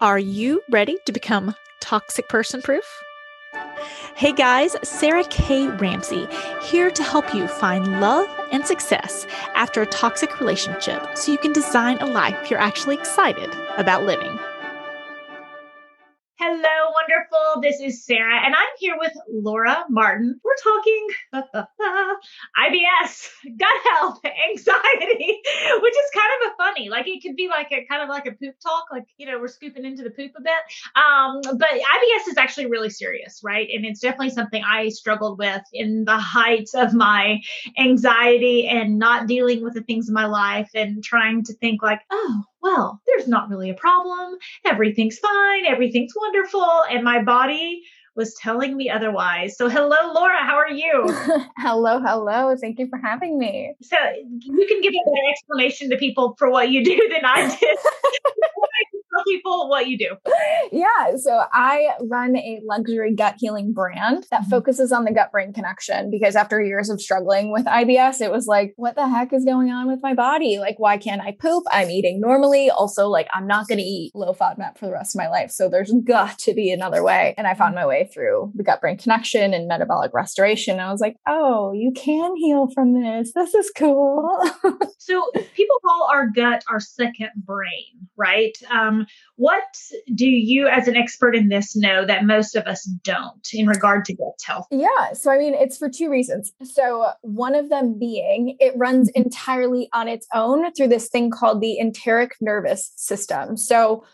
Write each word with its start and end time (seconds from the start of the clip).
Are 0.00 0.18
you 0.18 0.60
ready 0.70 0.98
to 1.06 1.12
become 1.12 1.54
toxic 1.80 2.28
person 2.28 2.60
proof? 2.60 2.84
Hey 4.16 4.32
guys, 4.32 4.74
Sarah 4.82 5.22
K. 5.30 5.68
Ramsey 5.68 6.26
here 6.62 6.90
to 6.90 7.02
help 7.04 7.32
you 7.32 7.46
find 7.46 8.00
love 8.00 8.28
and 8.50 8.66
success 8.66 9.24
after 9.54 9.82
a 9.82 9.86
toxic 9.86 10.40
relationship 10.40 11.16
so 11.16 11.30
you 11.30 11.38
can 11.38 11.52
design 11.52 11.98
a 11.98 12.06
life 12.06 12.50
you're 12.50 12.58
actually 12.58 12.96
excited 12.96 13.48
about 13.78 14.04
living. 14.04 14.36
Hello, 16.40 16.92
wonderful. 17.14 17.60
This 17.60 17.80
is 17.80 18.04
Sarah, 18.04 18.44
and 18.44 18.54
I'm 18.54 18.68
here 18.78 18.94
with 18.98 19.12
Laura 19.30 19.84
Martin. 19.88 20.40
We're 20.42 20.52
talking 20.62 21.08
IBS, 22.58 23.28
gut 23.56 23.74
health, 23.90 24.20
anxiety, 24.24 25.40
which 25.80 25.94
is 25.94 26.10
kind 26.14 26.32
of 26.42 26.52
a 26.52 26.56
funny. 26.56 26.88
Like 26.88 27.06
it 27.06 27.22
could 27.22 27.36
be 27.36 27.48
like 27.48 27.68
a 27.72 27.84
kind 27.86 28.02
of 28.02 28.08
like 28.08 28.26
a 28.26 28.32
poop 28.32 28.54
talk, 28.62 28.86
like 28.90 29.04
you 29.16 29.26
know 29.26 29.38
we're 29.38 29.48
scooping 29.48 29.84
into 29.84 30.02
the 30.02 30.10
poop 30.10 30.32
a 30.36 30.42
bit. 30.42 30.52
Um, 30.96 31.40
but 31.58 31.68
IBS 31.68 32.28
is 32.30 32.36
actually 32.36 32.66
really 32.66 32.90
serious, 32.90 33.40
right? 33.42 33.68
And 33.72 33.84
it's 33.84 34.00
definitely 34.00 34.30
something 34.30 34.62
I 34.64 34.88
struggled 34.88 35.38
with 35.38 35.62
in 35.72 36.04
the 36.04 36.18
height 36.18 36.70
of 36.74 36.94
my 36.94 37.40
anxiety 37.78 38.66
and 38.66 38.98
not 38.98 39.26
dealing 39.26 39.62
with 39.62 39.74
the 39.74 39.82
things 39.82 40.08
in 40.08 40.14
my 40.14 40.26
life 40.26 40.70
and 40.74 41.02
trying 41.02 41.44
to 41.44 41.54
think 41.54 41.82
like, 41.82 42.00
oh, 42.10 42.42
well, 42.64 42.98
there's 43.06 43.28
not 43.28 43.50
really 43.50 43.68
a 43.68 43.74
problem. 43.74 44.38
Everything's 44.64 45.18
fine. 45.18 45.66
Everything's 45.66 46.14
wonderful. 46.16 46.66
And 46.90 47.04
my 47.04 47.22
body 47.22 47.82
was 48.16 48.32
telling 48.40 48.74
me 48.74 48.88
otherwise. 48.88 49.58
So, 49.58 49.68
hello, 49.68 49.96
Laura. 50.14 50.42
How 50.42 50.54
are 50.54 50.70
you? 50.70 51.14
hello, 51.58 52.00
hello. 52.00 52.56
Thank 52.56 52.78
you 52.78 52.88
for 52.88 52.98
having 52.98 53.38
me. 53.38 53.74
So, 53.82 53.96
you 54.16 54.66
can 54.66 54.80
give 54.80 54.94
a 54.94 55.10
better 55.10 55.30
explanation 55.30 55.90
to 55.90 55.98
people 55.98 56.36
for 56.38 56.50
what 56.50 56.70
you 56.70 56.82
do 56.82 56.96
than 57.12 57.26
I 57.26 57.54
did. 57.60 57.78
tell 59.14 59.24
people 59.24 59.68
what 59.68 59.86
you 59.86 59.98
do. 59.98 60.16
Yeah. 60.72 61.16
So 61.16 61.44
I 61.52 61.90
run 62.08 62.36
a 62.36 62.60
luxury 62.64 63.14
gut 63.14 63.36
healing 63.38 63.72
brand 63.72 64.26
that 64.30 64.42
mm-hmm. 64.42 64.50
focuses 64.50 64.92
on 64.92 65.04
the 65.04 65.12
gut 65.12 65.30
brain 65.30 65.52
connection 65.52 66.10
because 66.10 66.36
after 66.36 66.62
years 66.62 66.90
of 66.90 67.00
struggling 67.00 67.52
with 67.52 67.64
IBS, 67.64 68.20
it 68.20 68.30
was 68.30 68.46
like, 68.46 68.74
what 68.76 68.96
the 68.96 69.08
heck 69.08 69.32
is 69.32 69.44
going 69.44 69.70
on 69.70 69.86
with 69.86 70.00
my 70.02 70.14
body? 70.14 70.58
Like, 70.58 70.78
why 70.78 70.96
can't 70.98 71.22
I 71.22 71.36
poop? 71.38 71.64
I'm 71.70 71.90
eating 71.90 72.20
normally. 72.20 72.70
Also, 72.70 73.08
like, 73.08 73.28
I'm 73.34 73.46
not 73.46 73.68
going 73.68 73.78
to 73.78 73.84
eat 73.84 74.12
low 74.14 74.32
FODMAP 74.32 74.78
for 74.78 74.86
the 74.86 74.92
rest 74.92 75.14
of 75.14 75.18
my 75.18 75.28
life. 75.28 75.50
So 75.50 75.68
there's 75.68 75.92
got 76.04 76.38
to 76.40 76.54
be 76.54 76.70
another 76.70 77.02
way. 77.02 77.34
And 77.36 77.46
I 77.46 77.54
found 77.54 77.74
my 77.74 77.86
way 77.86 78.10
through 78.12 78.52
the 78.54 78.62
gut 78.62 78.80
brain 78.80 78.98
connection 78.98 79.54
and 79.54 79.68
metabolic 79.68 80.12
restoration. 80.12 80.80
I 80.80 80.90
was 80.90 81.00
like, 81.00 81.16
oh, 81.26 81.72
you 81.72 81.92
can 81.92 82.36
heal 82.36 82.68
from 82.74 82.94
this. 82.94 83.32
This 83.34 83.54
is 83.54 83.70
cool. 83.76 84.40
so 84.98 85.30
people 85.54 85.76
call 85.84 86.08
our 86.12 86.28
gut 86.28 86.64
our 86.68 86.80
second 86.80 87.30
brain, 87.36 88.08
right? 88.16 88.56
Um, 88.70 89.03
what 89.36 89.62
do 90.14 90.26
you, 90.26 90.68
as 90.68 90.88
an 90.88 90.96
expert 90.96 91.34
in 91.34 91.48
this, 91.48 91.74
know 91.76 92.04
that 92.06 92.24
most 92.24 92.54
of 92.54 92.66
us 92.66 92.84
don't 93.02 93.48
in 93.52 93.66
regard 93.66 94.04
to 94.06 94.14
gut 94.14 94.40
health? 94.44 94.66
Yeah. 94.70 95.12
So, 95.12 95.30
I 95.30 95.38
mean, 95.38 95.54
it's 95.54 95.78
for 95.78 95.88
two 95.88 96.10
reasons. 96.10 96.52
So, 96.62 97.10
one 97.22 97.54
of 97.54 97.68
them 97.68 97.98
being 97.98 98.56
it 98.60 98.74
runs 98.76 99.08
mm-hmm. 99.08 99.22
entirely 99.22 99.88
on 99.92 100.08
its 100.08 100.26
own 100.34 100.72
through 100.72 100.88
this 100.88 101.08
thing 101.08 101.30
called 101.30 101.60
the 101.60 101.78
enteric 101.78 102.32
nervous 102.40 102.92
system. 102.96 103.56
So, 103.56 104.04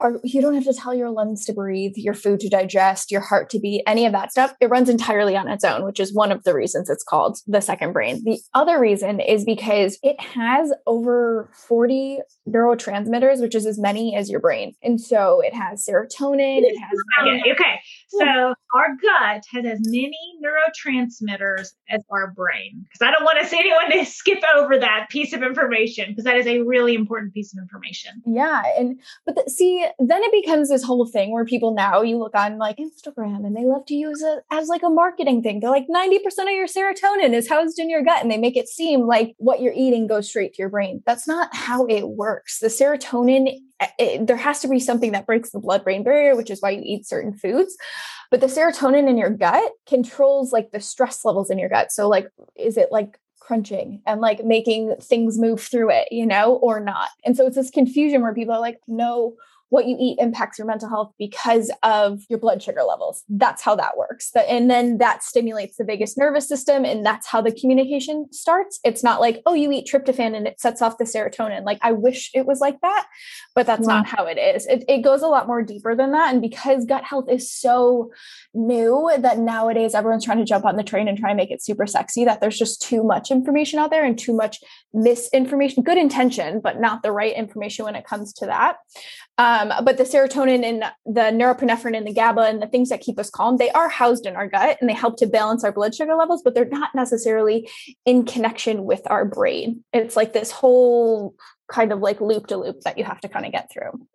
or 0.00 0.20
you 0.22 0.40
don't 0.40 0.54
have 0.54 0.64
to 0.64 0.72
tell 0.72 0.94
your 0.94 1.10
lungs 1.10 1.44
to 1.46 1.52
breathe, 1.52 1.92
your 1.96 2.14
food 2.14 2.40
to 2.40 2.48
digest, 2.48 3.10
your 3.10 3.20
heart 3.20 3.50
to 3.50 3.58
beat, 3.58 3.82
any 3.86 4.06
of 4.06 4.12
that 4.12 4.30
stuff. 4.30 4.54
It 4.60 4.70
runs 4.70 4.88
entirely 4.88 5.36
on 5.36 5.48
its 5.48 5.64
own, 5.64 5.84
which 5.84 5.98
is 5.98 6.14
one 6.14 6.30
of 6.30 6.44
the 6.44 6.54
reasons 6.54 6.88
it's 6.88 7.02
called 7.02 7.38
the 7.46 7.60
second 7.60 7.92
brain. 7.92 8.22
The 8.24 8.40
other 8.54 8.78
reason 8.78 9.20
is 9.20 9.44
because 9.44 9.98
it 10.02 10.20
has 10.20 10.72
over 10.86 11.50
40 11.52 12.20
neurotransmitters, 12.48 13.40
which 13.40 13.54
is 13.54 13.66
as 13.66 13.78
many 13.78 14.14
as 14.14 14.30
your 14.30 14.40
brain. 14.40 14.74
And 14.82 15.00
so 15.00 15.40
it 15.40 15.54
has 15.54 15.84
serotonin, 15.84 16.62
it 16.62 16.78
has. 16.78 16.98
Okay. 17.20 17.52
okay. 17.52 17.80
So 18.08 18.54
our 18.74 18.88
gut 19.02 19.42
has 19.52 19.64
as 19.64 19.80
many 19.84 20.18
neurotransmitters 20.42 21.68
as 21.90 22.02
our 22.10 22.32
brain. 22.32 22.84
Because 22.84 23.06
I 23.06 23.10
don't 23.10 23.24
want 23.24 23.38
to 23.40 23.46
say 23.46 23.58
anyone 23.58 23.90
to 23.90 24.04
skip 24.04 24.42
over 24.56 24.78
that 24.78 25.08
piece 25.10 25.32
of 25.32 25.42
information 25.42 26.06
because 26.10 26.24
that 26.24 26.36
is 26.36 26.46
a 26.46 26.60
really 26.62 26.94
important 26.94 27.34
piece 27.34 27.52
of 27.52 27.60
information. 27.60 28.22
Yeah. 28.26 28.62
And, 28.78 29.00
but 29.26 29.34
the, 29.34 29.50
see, 29.50 29.87
then 29.98 30.22
it 30.22 30.32
becomes 30.32 30.68
this 30.68 30.82
whole 30.82 31.06
thing 31.06 31.32
where 31.32 31.44
people 31.44 31.74
now 31.74 32.02
you 32.02 32.18
look 32.18 32.34
on 32.34 32.58
like 32.58 32.78
Instagram 32.78 33.46
and 33.46 33.56
they 33.56 33.64
love 33.64 33.86
to 33.86 33.94
use 33.94 34.22
it 34.22 34.44
as 34.50 34.68
like 34.68 34.82
a 34.82 34.90
marketing 34.90 35.42
thing. 35.42 35.60
They're 35.60 35.70
like 35.70 35.88
90% 35.88 36.16
of 36.16 36.48
your 36.50 36.66
serotonin 36.66 37.32
is 37.32 37.48
housed 37.48 37.78
in 37.78 37.90
your 37.90 38.02
gut 38.02 38.22
and 38.22 38.30
they 38.30 38.38
make 38.38 38.56
it 38.56 38.68
seem 38.68 39.02
like 39.02 39.34
what 39.38 39.60
you're 39.60 39.74
eating 39.74 40.06
goes 40.06 40.28
straight 40.28 40.54
to 40.54 40.62
your 40.62 40.70
brain. 40.70 41.02
That's 41.06 41.26
not 41.26 41.54
how 41.54 41.86
it 41.86 42.08
works. 42.08 42.58
The 42.60 42.68
serotonin 42.68 43.58
it, 43.98 44.26
there 44.26 44.36
has 44.36 44.60
to 44.60 44.68
be 44.68 44.80
something 44.80 45.12
that 45.12 45.26
breaks 45.26 45.50
the 45.50 45.60
blood 45.60 45.84
brain 45.84 46.02
barrier, 46.02 46.36
which 46.36 46.50
is 46.50 46.60
why 46.60 46.70
you 46.70 46.82
eat 46.84 47.06
certain 47.06 47.32
foods. 47.32 47.76
But 48.30 48.40
the 48.40 48.46
serotonin 48.46 49.08
in 49.08 49.16
your 49.16 49.30
gut 49.30 49.72
controls 49.86 50.52
like 50.52 50.70
the 50.70 50.80
stress 50.80 51.24
levels 51.24 51.50
in 51.50 51.58
your 51.58 51.68
gut. 51.68 51.92
So, 51.92 52.08
like, 52.08 52.28
is 52.56 52.76
it 52.76 52.88
like 52.90 53.18
crunching 53.38 54.02
and 54.06 54.20
like 54.20 54.44
making 54.44 54.96
things 55.00 55.38
move 55.38 55.60
through 55.60 55.90
it, 55.90 56.08
you 56.10 56.26
know, 56.26 56.56
or 56.56 56.80
not? 56.80 57.08
And 57.24 57.36
so 57.36 57.46
it's 57.46 57.56
this 57.56 57.70
confusion 57.70 58.22
where 58.22 58.34
people 58.34 58.54
are 58.54 58.60
like, 58.60 58.80
no, 58.86 59.34
what 59.70 59.86
you 59.86 59.96
eat 59.98 60.18
impacts 60.18 60.58
your 60.58 60.66
mental 60.66 60.88
health 60.88 61.12
because 61.18 61.70
of 61.82 62.22
your 62.28 62.38
blood 62.38 62.62
sugar 62.62 62.82
levels. 62.82 63.24
That's 63.28 63.62
how 63.62 63.74
that 63.76 63.96
works. 63.96 64.30
And 64.48 64.70
then 64.70 64.98
that 64.98 65.22
stimulates 65.22 65.76
the 65.76 65.84
vagus 65.84 66.16
nervous 66.16 66.48
system, 66.48 66.84
and 66.84 67.04
that's 67.04 67.26
how 67.26 67.40
the 67.40 67.52
communication 67.52 68.32
starts. 68.32 68.80
It's 68.84 69.04
not 69.04 69.20
like, 69.20 69.42
oh, 69.46 69.54
you 69.54 69.70
eat 69.72 69.88
tryptophan 69.92 70.36
and 70.36 70.46
it 70.46 70.60
sets 70.60 70.80
off 70.80 70.98
the 70.98 71.04
serotonin. 71.04 71.64
Like, 71.64 71.78
I 71.82 71.92
wish 71.92 72.30
it 72.34 72.46
was 72.46 72.60
like 72.60 72.80
that, 72.80 73.06
but 73.54 73.66
that's 73.66 73.86
yeah. 73.86 73.94
not 73.94 74.06
how 74.06 74.24
it 74.26 74.38
is. 74.38 74.66
It, 74.66 74.84
it 74.88 75.02
goes 75.02 75.22
a 75.22 75.28
lot 75.28 75.46
more 75.46 75.62
deeper 75.62 75.94
than 75.94 76.12
that. 76.12 76.32
And 76.32 76.40
because 76.40 76.84
gut 76.84 77.04
health 77.04 77.28
is 77.28 77.50
so 77.52 78.10
new 78.54 79.10
that 79.18 79.38
nowadays 79.38 79.94
everyone's 79.94 80.24
trying 80.24 80.38
to 80.38 80.44
jump 80.44 80.64
on 80.64 80.76
the 80.76 80.82
train 80.82 81.08
and 81.08 81.18
try 81.18 81.30
and 81.30 81.36
make 81.36 81.50
it 81.50 81.62
super 81.62 81.86
sexy, 81.86 82.24
that 82.24 82.40
there's 82.40 82.58
just 82.58 82.80
too 82.80 83.02
much 83.02 83.30
information 83.30 83.78
out 83.78 83.90
there 83.90 84.04
and 84.04 84.18
too 84.18 84.34
much 84.34 84.58
misinformation, 84.94 85.82
good 85.82 85.98
intention, 85.98 86.60
but 86.60 86.80
not 86.80 87.02
the 87.02 87.12
right 87.12 87.36
information 87.36 87.84
when 87.84 87.96
it 87.96 88.06
comes 88.06 88.32
to 88.32 88.46
that. 88.46 88.76
Um, 89.36 89.57
Um, 89.58 89.72
but 89.84 89.96
the 89.96 90.04
serotonin 90.04 90.64
and 90.64 90.84
the 91.04 91.32
norepinephrine 91.32 91.96
and 91.96 92.06
the 92.06 92.12
GABA 92.12 92.42
and 92.42 92.62
the 92.62 92.66
things 92.66 92.90
that 92.90 93.00
keep 93.00 93.18
us 93.18 93.30
calm, 93.30 93.56
they 93.56 93.70
are 93.70 93.88
housed 93.88 94.26
in 94.26 94.36
our 94.36 94.46
gut 94.46 94.78
and 94.80 94.88
they 94.88 94.94
help 94.94 95.16
to 95.18 95.26
balance 95.26 95.64
our 95.64 95.72
blood 95.72 95.94
sugar 95.94 96.14
levels, 96.14 96.42
but 96.42 96.54
they're 96.54 96.64
not 96.64 96.94
necessarily 96.94 97.68
in 98.04 98.24
connection 98.24 98.84
with 98.84 99.02
our 99.06 99.24
brain. 99.24 99.84
It's 99.92 100.16
like 100.16 100.32
this 100.32 100.52
whole 100.52 101.34
kind 101.70 101.92
of 101.92 102.00
like 102.00 102.20
loop 102.20 102.46
to 102.48 102.56
loop 102.56 102.80
that 102.82 102.98
you 102.98 103.04
have 103.04 103.20
to 103.20 103.28
kind 103.28 103.46
of 103.46 103.52
get 103.52 103.70
through. 103.72 104.06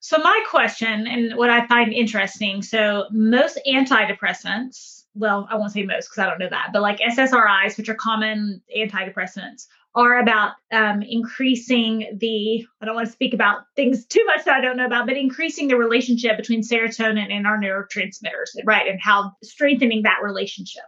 So, 0.00 0.18
my 0.18 0.42
question 0.48 1.06
and 1.06 1.36
what 1.36 1.50
I 1.50 1.66
find 1.66 1.92
interesting 1.92 2.62
so, 2.62 3.06
most 3.10 3.60
antidepressants, 3.66 5.04
well, 5.14 5.46
I 5.50 5.56
won't 5.56 5.72
say 5.72 5.82
most 5.82 6.08
because 6.08 6.18
I 6.18 6.30
don't 6.30 6.38
know 6.38 6.48
that, 6.48 6.70
but 6.72 6.80
like 6.80 7.00
SSRIs, 7.00 7.76
which 7.76 7.88
are 7.88 7.94
common 7.94 8.62
antidepressants, 8.74 9.66
are 9.94 10.20
about 10.20 10.52
um, 10.70 11.02
increasing 11.02 12.18
the, 12.20 12.66
I 12.80 12.84
don't 12.84 12.94
want 12.94 13.06
to 13.06 13.12
speak 13.12 13.34
about 13.34 13.62
things 13.74 14.06
too 14.06 14.24
much 14.26 14.44
that 14.44 14.54
I 14.54 14.60
don't 14.60 14.76
know 14.76 14.86
about, 14.86 15.06
but 15.06 15.16
increasing 15.16 15.68
the 15.68 15.76
relationship 15.76 16.36
between 16.36 16.62
serotonin 16.62 17.32
and 17.32 17.46
our 17.46 17.58
neurotransmitters, 17.58 18.64
right? 18.64 18.86
And 18.86 19.00
how 19.02 19.32
strengthening 19.42 20.02
that 20.02 20.18
relationship. 20.22 20.84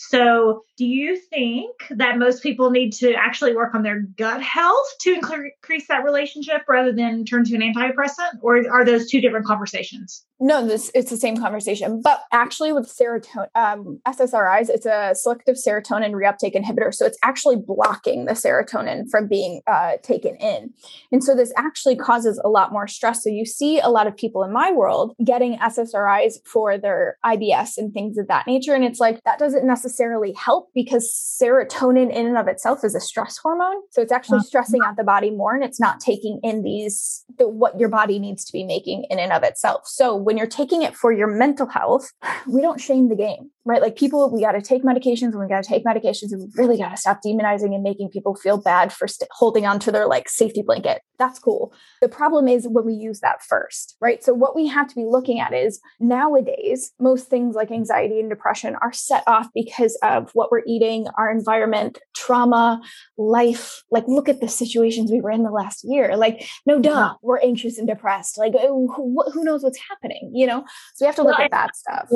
So, 0.00 0.62
do 0.76 0.86
you 0.86 1.16
think 1.16 1.72
that 1.90 2.18
most 2.18 2.40
people 2.40 2.70
need 2.70 2.92
to 2.94 3.14
actually 3.14 3.56
work 3.56 3.74
on 3.74 3.82
their 3.82 4.00
gut 4.16 4.40
health 4.40 4.86
to 5.00 5.12
increase 5.12 5.88
that 5.88 6.04
relationship 6.04 6.62
rather 6.68 6.92
than 6.92 7.24
turn 7.24 7.44
to 7.46 7.56
an 7.56 7.60
antidepressant? 7.60 8.38
Or 8.40 8.58
are 8.70 8.84
those 8.84 9.10
two 9.10 9.20
different 9.20 9.44
conversations? 9.44 10.24
No, 10.40 10.64
this 10.64 10.88
it's 10.94 11.10
the 11.10 11.16
same 11.16 11.36
conversation. 11.36 12.00
But 12.00 12.20
actually, 12.32 12.72
with 12.72 12.86
serotonin, 12.86 13.48
um, 13.56 14.00
SSRIs, 14.06 14.68
it's 14.68 14.86
a 14.86 15.12
selective 15.16 15.56
serotonin 15.56 16.12
reuptake 16.12 16.54
inhibitor. 16.54 16.94
So 16.94 17.04
it's 17.04 17.18
actually 17.24 17.56
blocking 17.56 18.26
the 18.26 18.34
serotonin 18.34 19.10
from 19.10 19.26
being 19.26 19.62
uh, 19.66 19.94
taken 20.04 20.36
in, 20.36 20.72
and 21.10 21.24
so 21.24 21.34
this 21.34 21.52
actually 21.56 21.96
causes 21.96 22.40
a 22.44 22.48
lot 22.48 22.70
more 22.70 22.86
stress. 22.86 23.24
So 23.24 23.30
you 23.30 23.44
see 23.44 23.80
a 23.80 23.88
lot 23.88 24.06
of 24.06 24.16
people 24.16 24.44
in 24.44 24.52
my 24.52 24.70
world 24.70 25.16
getting 25.24 25.58
SSRIs 25.58 26.34
for 26.46 26.78
their 26.78 27.18
IBS 27.26 27.76
and 27.76 27.92
things 27.92 28.16
of 28.16 28.28
that 28.28 28.46
nature, 28.46 28.74
and 28.74 28.84
it's 28.84 29.00
like 29.00 29.20
that 29.24 29.40
doesn't 29.40 29.66
necessarily 29.66 29.87
help 30.36 30.68
because 30.74 31.10
serotonin 31.40 32.12
in 32.12 32.26
and 32.26 32.38
of 32.38 32.48
itself 32.48 32.84
is 32.84 32.94
a 32.94 33.00
stress 33.00 33.38
hormone. 33.38 33.76
So 33.90 34.02
it's 34.02 34.12
actually 34.12 34.38
uh-huh. 34.38 34.46
stressing 34.46 34.80
out 34.84 34.96
the 34.96 35.04
body 35.04 35.30
more, 35.30 35.54
and 35.54 35.64
it's 35.64 35.80
not 35.80 36.00
taking 36.00 36.40
in 36.42 36.62
these 36.62 37.24
the, 37.38 37.48
what 37.48 37.78
your 37.78 37.88
body 37.88 38.18
needs 38.18 38.44
to 38.44 38.52
be 38.52 38.64
making 38.64 39.04
in 39.10 39.18
and 39.18 39.32
of 39.32 39.42
itself. 39.42 39.82
So 39.86 40.14
when 40.14 40.36
you're 40.36 40.46
taking 40.46 40.82
it 40.82 40.96
for 40.96 41.12
your 41.12 41.28
mental 41.28 41.66
health, 41.66 42.10
we 42.46 42.60
don't 42.60 42.80
shame 42.80 43.08
the 43.08 43.16
game. 43.16 43.50
Right? 43.68 43.82
Like 43.82 43.96
people, 43.96 44.32
we 44.32 44.40
got 44.40 44.52
to 44.52 44.62
take 44.62 44.82
medications 44.82 45.32
and 45.32 45.40
we 45.40 45.46
got 45.46 45.62
to 45.62 45.68
take 45.68 45.84
medications 45.84 46.32
and 46.32 46.40
we 46.40 46.48
really 46.54 46.78
got 46.78 46.88
to 46.88 46.96
stop 46.96 47.20
demonizing 47.24 47.74
and 47.74 47.82
making 47.82 48.08
people 48.08 48.34
feel 48.34 48.56
bad 48.56 48.94
for 48.94 49.06
st- 49.06 49.28
holding 49.30 49.66
on 49.66 49.78
to 49.80 49.92
their 49.92 50.06
like 50.06 50.30
safety 50.30 50.62
blanket. 50.62 51.02
That's 51.18 51.38
cool. 51.38 51.74
The 52.00 52.08
problem 52.08 52.48
is 52.48 52.66
when 52.66 52.86
we 52.86 52.94
use 52.94 53.20
that 53.20 53.42
first, 53.42 53.96
right? 54.00 54.24
So 54.24 54.32
what 54.32 54.56
we 54.56 54.68
have 54.68 54.88
to 54.88 54.94
be 54.94 55.04
looking 55.04 55.38
at 55.38 55.52
is 55.52 55.80
nowadays, 56.00 56.92
most 56.98 57.28
things 57.28 57.54
like 57.54 57.70
anxiety 57.70 58.20
and 58.20 58.30
depression 58.30 58.76
are 58.80 58.92
set 58.92 59.22
off 59.26 59.48
because 59.54 59.98
of 60.02 60.30
what 60.32 60.50
we're 60.50 60.62
eating, 60.66 61.06
our 61.18 61.30
environment, 61.30 61.98
trauma, 62.16 62.80
life. 63.18 63.82
Like 63.90 64.04
look 64.06 64.30
at 64.30 64.40
the 64.40 64.48
situations 64.48 65.10
we 65.10 65.20
were 65.20 65.30
in 65.30 65.42
the 65.42 65.50
last 65.50 65.84
year. 65.84 66.16
Like 66.16 66.48
no 66.64 66.78
duh, 66.78 67.16
we're 67.20 67.40
anxious 67.40 67.76
and 67.76 67.86
depressed. 67.86 68.38
Like 68.38 68.54
oh, 68.56 68.88
who, 68.96 69.30
who 69.32 69.44
knows 69.44 69.62
what's 69.62 69.80
happening, 69.90 70.30
you 70.32 70.46
know? 70.46 70.64
So 70.94 71.04
we 71.04 71.06
have 71.06 71.16
to 71.16 71.22
look 71.22 71.36
well, 71.36 71.44
at 71.44 71.50
that 71.50 71.76
stuff. 71.76 72.08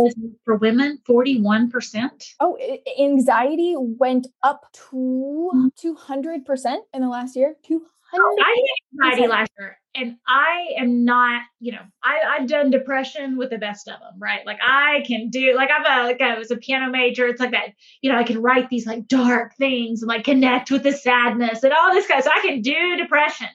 For 0.46 0.56
women, 0.56 0.98
41%. 1.42 2.34
Oh, 2.40 2.58
anxiety 2.98 3.74
went 3.76 4.26
up 4.42 4.64
to 4.90 5.72
200% 5.78 6.44
mm. 6.44 6.78
in 6.94 7.02
the 7.02 7.08
last 7.08 7.36
year. 7.36 7.56
200 7.66 7.82
I 8.14 8.66
had 9.00 9.10
anxiety 9.10 9.28
last 9.28 9.50
year 9.58 9.78
and 9.94 10.16
I 10.26 10.74
am 10.78 11.04
not, 11.04 11.42
you 11.60 11.72
know, 11.72 11.82
I, 12.02 12.20
I've 12.26 12.48
done 12.48 12.70
depression 12.70 13.36
with 13.36 13.50
the 13.50 13.58
best 13.58 13.88
of 13.88 14.00
them, 14.00 14.14
right? 14.18 14.44
Like 14.46 14.58
I 14.66 15.04
can 15.06 15.28
do, 15.28 15.54
like 15.54 15.68
I'm 15.70 15.84
a, 15.84 16.06
like 16.06 16.20
I 16.20 16.38
was 16.38 16.50
a 16.50 16.56
piano 16.56 16.90
major. 16.90 17.26
It's 17.26 17.40
like 17.40 17.50
that, 17.50 17.74
you 18.00 18.10
know, 18.10 18.18
I 18.18 18.24
can 18.24 18.40
write 18.40 18.70
these 18.70 18.86
like 18.86 19.06
dark 19.06 19.54
things 19.56 20.02
and 20.02 20.08
like 20.08 20.24
connect 20.24 20.70
with 20.70 20.82
the 20.82 20.92
sadness 20.92 21.62
and 21.62 21.72
all 21.72 21.92
this 21.92 22.06
kind 22.06 22.20
of, 22.20 22.24
so 22.24 22.30
I 22.34 22.40
can 22.40 22.62
do 22.62 22.96
depression, 22.96 23.48